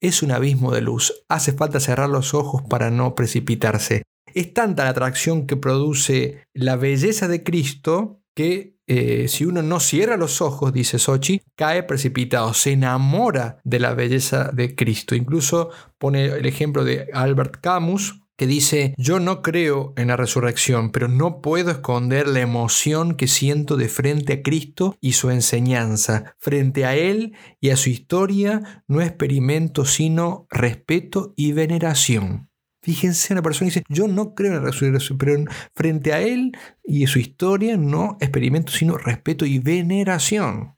Es 0.00 0.22
un 0.22 0.30
abismo 0.30 0.72
de 0.72 0.80
luz, 0.80 1.24
hace 1.28 1.52
falta 1.52 1.80
cerrar 1.80 2.08
los 2.08 2.32
ojos 2.32 2.62
para 2.62 2.90
no 2.90 3.14
precipitarse. 3.14 4.04
Es 4.34 4.54
tanta 4.54 4.84
la 4.84 4.90
atracción 4.90 5.46
que 5.46 5.56
produce 5.56 6.44
la 6.54 6.76
belleza 6.76 7.28
de 7.28 7.42
Cristo 7.42 8.20
que 8.34 8.77
eh, 8.88 9.28
si 9.28 9.44
uno 9.44 9.62
no 9.62 9.80
cierra 9.80 10.16
los 10.16 10.40
ojos, 10.40 10.72
dice 10.72 10.98
Sochi, 10.98 11.42
cae 11.54 11.82
precipitado, 11.82 12.54
se 12.54 12.72
enamora 12.72 13.60
de 13.62 13.78
la 13.78 13.94
belleza 13.94 14.50
de 14.52 14.74
Cristo. 14.74 15.14
Incluso 15.14 15.70
pone 15.98 16.24
el 16.24 16.46
ejemplo 16.46 16.84
de 16.84 17.08
Albert 17.12 17.58
Camus, 17.60 18.22
que 18.38 18.46
dice, 18.46 18.94
yo 18.96 19.18
no 19.18 19.42
creo 19.42 19.92
en 19.96 20.08
la 20.08 20.16
resurrección, 20.16 20.90
pero 20.90 21.08
no 21.08 21.42
puedo 21.42 21.72
esconder 21.72 22.28
la 22.28 22.40
emoción 22.40 23.16
que 23.16 23.26
siento 23.26 23.76
de 23.76 23.88
frente 23.88 24.32
a 24.32 24.42
Cristo 24.42 24.96
y 25.00 25.12
su 25.12 25.30
enseñanza. 25.30 26.36
Frente 26.38 26.86
a 26.86 26.94
Él 26.94 27.34
y 27.60 27.70
a 27.70 27.76
su 27.76 27.90
historia 27.90 28.84
no 28.86 29.02
experimento 29.02 29.84
sino 29.84 30.46
respeto 30.50 31.34
y 31.36 31.50
veneración. 31.50 32.47
Fíjense, 32.88 33.34
una 33.34 33.42
persona 33.42 33.66
dice, 33.66 33.84
yo 33.90 34.08
no 34.08 34.34
creo 34.34 34.56
en 34.56 34.64
la 34.64 34.70
resurrección, 34.70 35.18
pero 35.18 35.44
frente 35.74 36.14
a 36.14 36.22
él 36.22 36.56
y 36.82 37.06
su 37.06 37.18
historia 37.18 37.76
no 37.76 38.16
experimento 38.18 38.72
sino 38.72 38.96
respeto 38.96 39.44
y 39.44 39.58
veneración. 39.58 40.74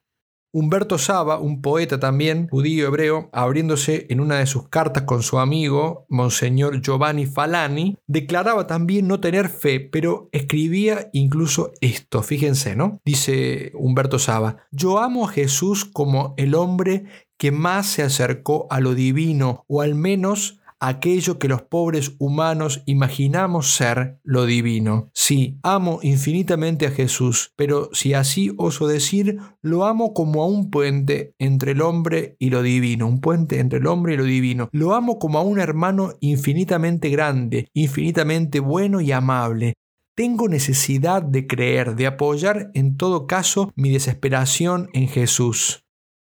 Humberto 0.53 0.99
Saba, 0.99 1.39
un 1.39 1.63
poeta 1.63 2.01
también, 2.01 2.49
judío 2.49 2.89
hebreo, 2.89 3.31
abriéndose 3.33 4.09
en 4.11 4.19
una 4.19 4.41
de 4.41 4.47
sus 4.47 4.69
cartas 4.69 5.05
con 5.05 5.23
su 5.23 5.39
amigo, 5.39 6.07
Monseñor 6.09 6.83
Giovanni 6.83 7.27
Falani, 7.27 7.97
declaraba 8.09 8.67
también 8.67 9.07
no 9.07 9.21
tener 9.21 9.49
fe, 9.49 9.79
pero 9.79 10.29
escribía 10.33 11.11
incluso 11.13 11.71
esto, 11.81 12.25
fíjense, 12.25 12.75
¿no? 12.75 13.01
Dice 13.05 13.71
Humberto 13.75 14.19
Saba, 14.19 14.57
yo 14.73 14.99
amo 14.99 15.29
a 15.29 15.33
Jesús 15.33 15.85
como 15.85 16.35
el 16.37 16.57
hombre 16.57 17.05
que 17.39 17.53
más 17.53 17.87
se 17.87 18.03
acercó 18.03 18.67
a 18.69 18.81
lo 18.81 18.97
divino, 18.97 19.65
o 19.69 19.81
al 19.81 19.95
menos 19.95 20.60
aquello 20.81 21.39
que 21.39 21.49
los 21.49 21.63
pobres 21.63 22.17
humanos 22.19 22.83
imaginamos 22.87 23.75
ser 23.75 24.19
lo 24.25 24.47
divino. 24.47 25.11
Sí, 25.15 25.59
amo 25.63 26.01
infinitamente 26.03 26.87
a 26.87 26.91
Jesús, 26.91 27.53
pero 27.57 27.91
si 27.93 28.15
así 28.15 28.53
oso 28.57 28.89
decir, 28.89 29.39
lo 29.61 29.85
amo 29.85 30.15
como 30.15 30.43
a 30.43 30.47
un 30.47 30.71
puente 30.71 31.35
entre 31.39 31.73
el 31.73 31.83
hombre 31.83 32.37
y 32.39 32.51
lo 32.51 32.63
divino, 32.63 33.07
un 33.07 33.21
puente 33.21 33.61
entre 33.61 33.79
el 33.79 33.87
hombre 33.87 34.15
y 34.15 34.17
lo 34.17 34.25
divino. 34.25 34.69
Lo 34.73 34.95
amo 34.95 35.19
como 35.19 35.39
a 35.39 35.43
un 35.43 35.61
hermano 35.61 36.15
infinitamente 36.21 37.11
grande, 37.11 37.69
infinitamente 37.75 38.61
bueno 38.61 39.01
y 39.01 39.13
amable, 39.13 39.75
tengo 40.21 40.49
necesidad 40.49 41.23
de 41.23 41.47
creer, 41.47 41.97
de 41.97 42.07
apoyar 42.07 42.71
en 42.75 42.99
todo 42.99 43.27
caso 43.27 43.73
mi 43.75 43.91
desesperación 43.91 44.91
en 44.93 45.09
Jesús. 45.09 45.87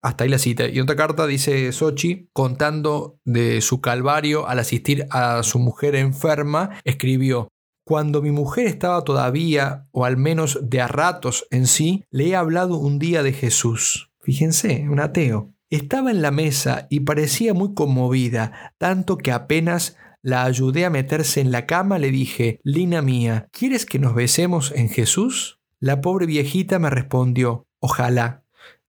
Hasta 0.04 0.24
ahí 0.24 0.30
la 0.30 0.38
cita. 0.38 0.68
Y 0.68 0.80
otra 0.80 0.96
carta 0.96 1.26
dice 1.26 1.72
Sochi, 1.72 2.28
contando 2.34 3.18
de 3.24 3.62
su 3.62 3.80
calvario 3.80 4.46
al 4.46 4.58
asistir 4.58 5.06
a 5.08 5.42
su 5.42 5.58
mujer 5.58 5.94
enferma, 5.94 6.78
escribió, 6.84 7.48
cuando 7.86 8.20
mi 8.20 8.30
mujer 8.30 8.66
estaba 8.66 9.02
todavía, 9.02 9.88
o 9.92 10.04
al 10.04 10.18
menos 10.18 10.58
de 10.62 10.82
a 10.82 10.88
ratos 10.88 11.46
en 11.50 11.66
sí, 11.66 12.04
le 12.10 12.28
he 12.28 12.36
hablado 12.36 12.76
un 12.76 12.98
día 12.98 13.22
de 13.22 13.32
Jesús. 13.32 14.10
Fíjense, 14.20 14.86
un 14.90 15.00
ateo. 15.00 15.54
Estaba 15.70 16.10
en 16.10 16.20
la 16.20 16.30
mesa 16.30 16.86
y 16.90 17.00
parecía 17.00 17.54
muy 17.54 17.72
conmovida, 17.72 18.74
tanto 18.76 19.16
que 19.16 19.32
apenas 19.32 19.96
la 20.20 20.44
ayudé 20.44 20.84
a 20.84 20.90
meterse 20.90 21.40
en 21.40 21.50
la 21.50 21.64
cama, 21.64 21.98
le 21.98 22.10
dije, 22.10 22.60
Lina 22.62 23.00
mía, 23.00 23.48
¿quieres 23.52 23.86
que 23.86 23.98
nos 23.98 24.14
besemos 24.14 24.70
en 24.76 24.90
Jesús? 24.90 25.60
La 25.80 26.02
pobre 26.02 26.26
viejita 26.26 26.78
me 26.78 26.90
respondió, 26.90 27.66
ojalá. 27.80 28.43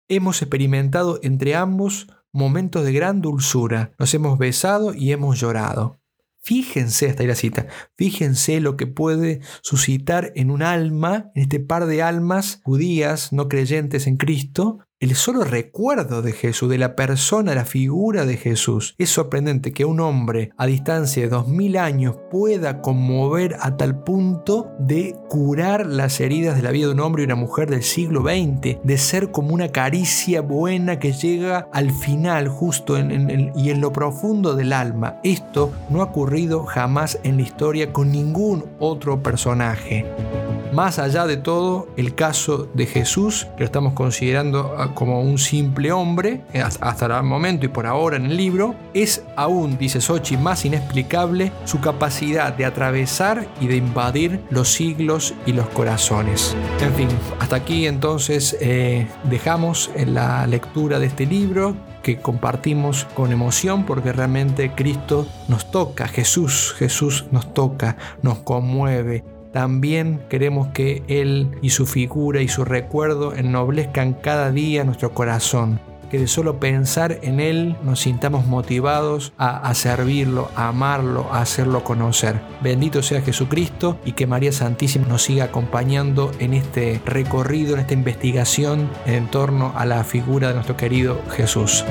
Hemos 0.08 0.42
experimentado 0.42 1.20
entre 1.24 1.56
ambos 1.56 2.08
momentos 2.32 2.84
de 2.84 2.94
gran 2.94 3.22
dulzura, 3.22 3.94
nos 3.98 4.14
hemos 4.14 4.38
besado 4.38 4.94
y 4.94 5.12
hemos 5.12 5.40
llorado. 5.40 6.00
Fíjense, 6.44 7.10
hasta 7.10 7.24
ahí 7.24 7.28
la 7.28 7.34
cita, 7.34 7.66
fíjense 7.98 8.60
lo 8.60 8.78
que 8.78 8.86
puede 8.86 9.42
suscitar 9.64 10.32
en 10.36 10.52
un 10.52 10.62
alma, 10.62 11.32
en 11.34 11.42
este 11.42 11.60
par 11.60 11.88
de 11.88 12.04
almas 12.04 12.62
judías 12.64 13.34
no 13.34 13.50
creyentes 13.50 14.06
en 14.06 14.18
Cristo, 14.18 14.78
el 15.02 15.14
solo 15.16 15.44
recuerdo 15.44 16.22
de 16.22 16.32
Jesús, 16.32 16.70
de 16.70 16.78
la 16.78 16.96
persona, 16.96 17.54
la 17.54 17.66
figura 17.66 18.26
de 18.26 18.38
Jesús. 18.38 18.96
Es 18.98 19.10
sorprendente 19.10 19.74
que 19.74 19.84
un 19.84 20.00
hombre 20.00 20.52
a 20.58 20.66
distancia 20.66 21.24
de 21.24 21.30
dos 21.30 21.50
mil 21.50 21.76
años 21.76 22.16
pueda 22.32 22.82
conmover 22.82 23.58
a 23.60 23.76
tal 23.76 24.04
punto 24.04 24.72
de 24.80 25.14
curar 25.28 25.86
las 25.86 26.22
heridas 26.22 26.56
de 26.56 26.62
la 26.62 26.72
vida 26.72 26.88
de 26.88 26.94
un 26.94 27.02
hombre 27.02 27.24
y 27.24 27.26
una 27.26 27.36
mujer 27.36 27.70
del 27.70 27.84
siglo 27.84 28.22
XX, 28.22 28.78
de 28.84 28.98
ser 28.98 29.32
como 29.32 29.54
una 29.54 29.68
caricia 29.74 30.40
buena 30.40 30.98
que 30.98 31.12
llega 31.12 31.68
al 31.74 31.92
final 31.92 32.48
justo 32.48 32.98
en, 32.98 33.52
y 33.54 33.72
en 33.72 33.82
lo 33.82 33.92
profundo 33.92 34.56
del 34.56 34.72
alma. 34.72 35.20
Esto 35.24 35.74
no 35.90 36.02
ha 36.02 36.06
ocurrido 36.06 36.64
jamás 36.64 37.20
en 37.24 37.36
la 37.36 37.44
historia 37.44 37.92
con 37.92 38.14
ningún 38.14 38.64
otro 38.80 39.22
personaje. 39.22 40.06
Más 40.76 41.00
allá 41.00 41.26
de 41.26 41.38
todo, 41.38 41.88
el 41.96 42.16
caso 42.16 42.68
de 42.74 42.86
Jesús, 42.86 43.48
que 43.56 43.62
lo 43.62 43.66
estamos 43.66 43.94
considerando 43.94 44.76
ah, 44.78 44.94
como 44.94 45.22
un 45.22 45.38
simple 45.38 45.94
hombre, 45.94 46.42
eh, 46.52 46.62
hasta 46.62 47.06
el 47.06 47.24
momento 47.24 47.66
y 47.66 47.70
por 47.70 47.88
ahora 47.88 48.18
en 48.18 48.26
el 48.26 48.36
libro, 48.36 48.76
es 48.94 49.24
aún, 49.38 49.78
dice 49.78 50.02
Sochi, 50.02 50.36
más 50.36 50.66
inexplicable 50.66 51.54
su 51.64 51.80
capacidad 51.80 52.52
de 52.52 52.66
atravesar 52.66 53.48
y 53.62 53.68
de 53.68 53.78
invadir 53.78 54.42
los 54.50 54.68
siglos 54.68 55.34
y 55.46 55.54
los 55.54 55.70
corazones. 55.70 56.54
En 56.82 56.94
fin, 56.94 57.08
hasta 57.40 57.56
aquí 57.56 57.88
entonces 57.88 58.58
eh, 58.60 59.08
dejamos 59.24 59.92
en 59.96 60.14
la 60.14 60.46
lectura 60.46 61.00
de 61.00 61.06
este 61.06 61.26
libro 61.26 61.78
que 62.04 62.18
compartimos 62.20 63.08
con 63.16 63.32
emoción 63.32 63.86
porque 63.86 64.12
realmente 64.12 64.74
Cristo 64.76 65.26
nos 65.48 65.72
toca, 65.72 66.10
Jesús, 66.10 66.76
Jesús 66.78 67.28
nos 67.32 67.54
toca, 67.54 67.96
nos 68.22 68.40
conmueve, 68.40 69.24
también 69.56 70.20
queremos 70.28 70.68
que 70.74 71.02
Él 71.08 71.48
y 71.62 71.70
su 71.70 71.86
figura 71.86 72.42
y 72.42 72.50
su 72.50 72.66
recuerdo 72.66 73.34
ennoblezcan 73.34 74.12
cada 74.12 74.52
día 74.52 74.84
nuestro 74.84 75.14
corazón. 75.14 75.80
Que 76.16 76.22
de 76.22 76.28
solo 76.28 76.62
pensar 76.62 77.20
en 77.24 77.42
Él 77.42 77.76
nos 77.84 78.00
sintamos 78.00 78.46
motivados 78.46 79.34
a, 79.38 79.74
servirlo, 79.74 80.50
a 80.56 80.70
amarlo, 80.70 81.28
a 81.30 81.42
hacerlo 81.42 81.84
conocer. 81.84 82.40
Bendito 82.62 83.04
sea 83.04 83.22
Jesucristo 83.22 84.00
y 84.06 84.14
que 84.14 84.26
María 84.26 84.54
Santísima 84.54 85.10
nos 85.10 85.24
siga 85.24 85.44
acompañando 85.44 86.32
en 86.40 86.54
este 86.54 87.02
recorrido, 87.06 87.74
en 87.74 87.82
esta 87.82 87.96
investigación 87.96 88.90
en 89.06 89.28
torno 89.28 89.74
a 89.76 89.86
la 89.86 90.06
figura 90.06 90.48
de 90.48 90.54
nuestro 90.54 90.78
querido 90.78 91.20
Jesús. 91.32 91.84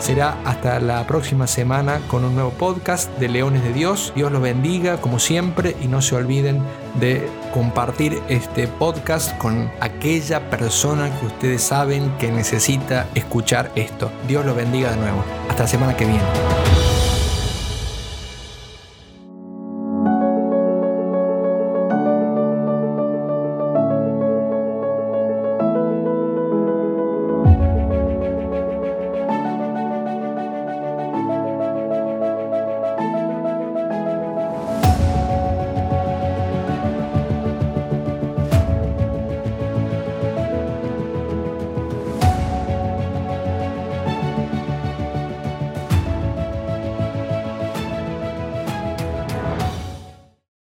Será 0.00 0.36
hasta 0.44 0.80
la 0.80 1.06
próxima 1.06 1.46
semana 1.46 2.00
con 2.08 2.24
un 2.24 2.34
nuevo 2.34 2.50
podcast 2.50 3.10
de 3.18 3.28
Leones 3.28 3.62
de 3.62 3.72
Dios. 3.72 4.12
Dios 4.14 4.30
los 4.30 4.42
bendiga 4.42 4.98
como 4.98 5.18
siempre 5.18 5.76
y 5.82 5.88
no 5.88 6.02
se 6.02 6.14
olviden 6.14 6.62
de 6.94 7.28
compartir 7.52 8.20
este 8.28 8.66
podcast 8.66 9.36
con 9.38 9.70
aquella 9.80 10.50
persona 10.50 11.10
que 11.18 11.26
ustedes 11.26 11.62
saben 11.62 12.10
que 12.18 12.30
necesita 12.30 13.06
escuchar 13.14 13.70
esto. 13.74 14.10
Dios 14.26 14.44
los 14.44 14.56
bendiga 14.56 14.90
de 14.90 14.96
nuevo. 14.96 15.24
Hasta 15.48 15.64
la 15.64 15.68
semana 15.68 15.96
que 15.96 16.04
viene. 16.06 16.89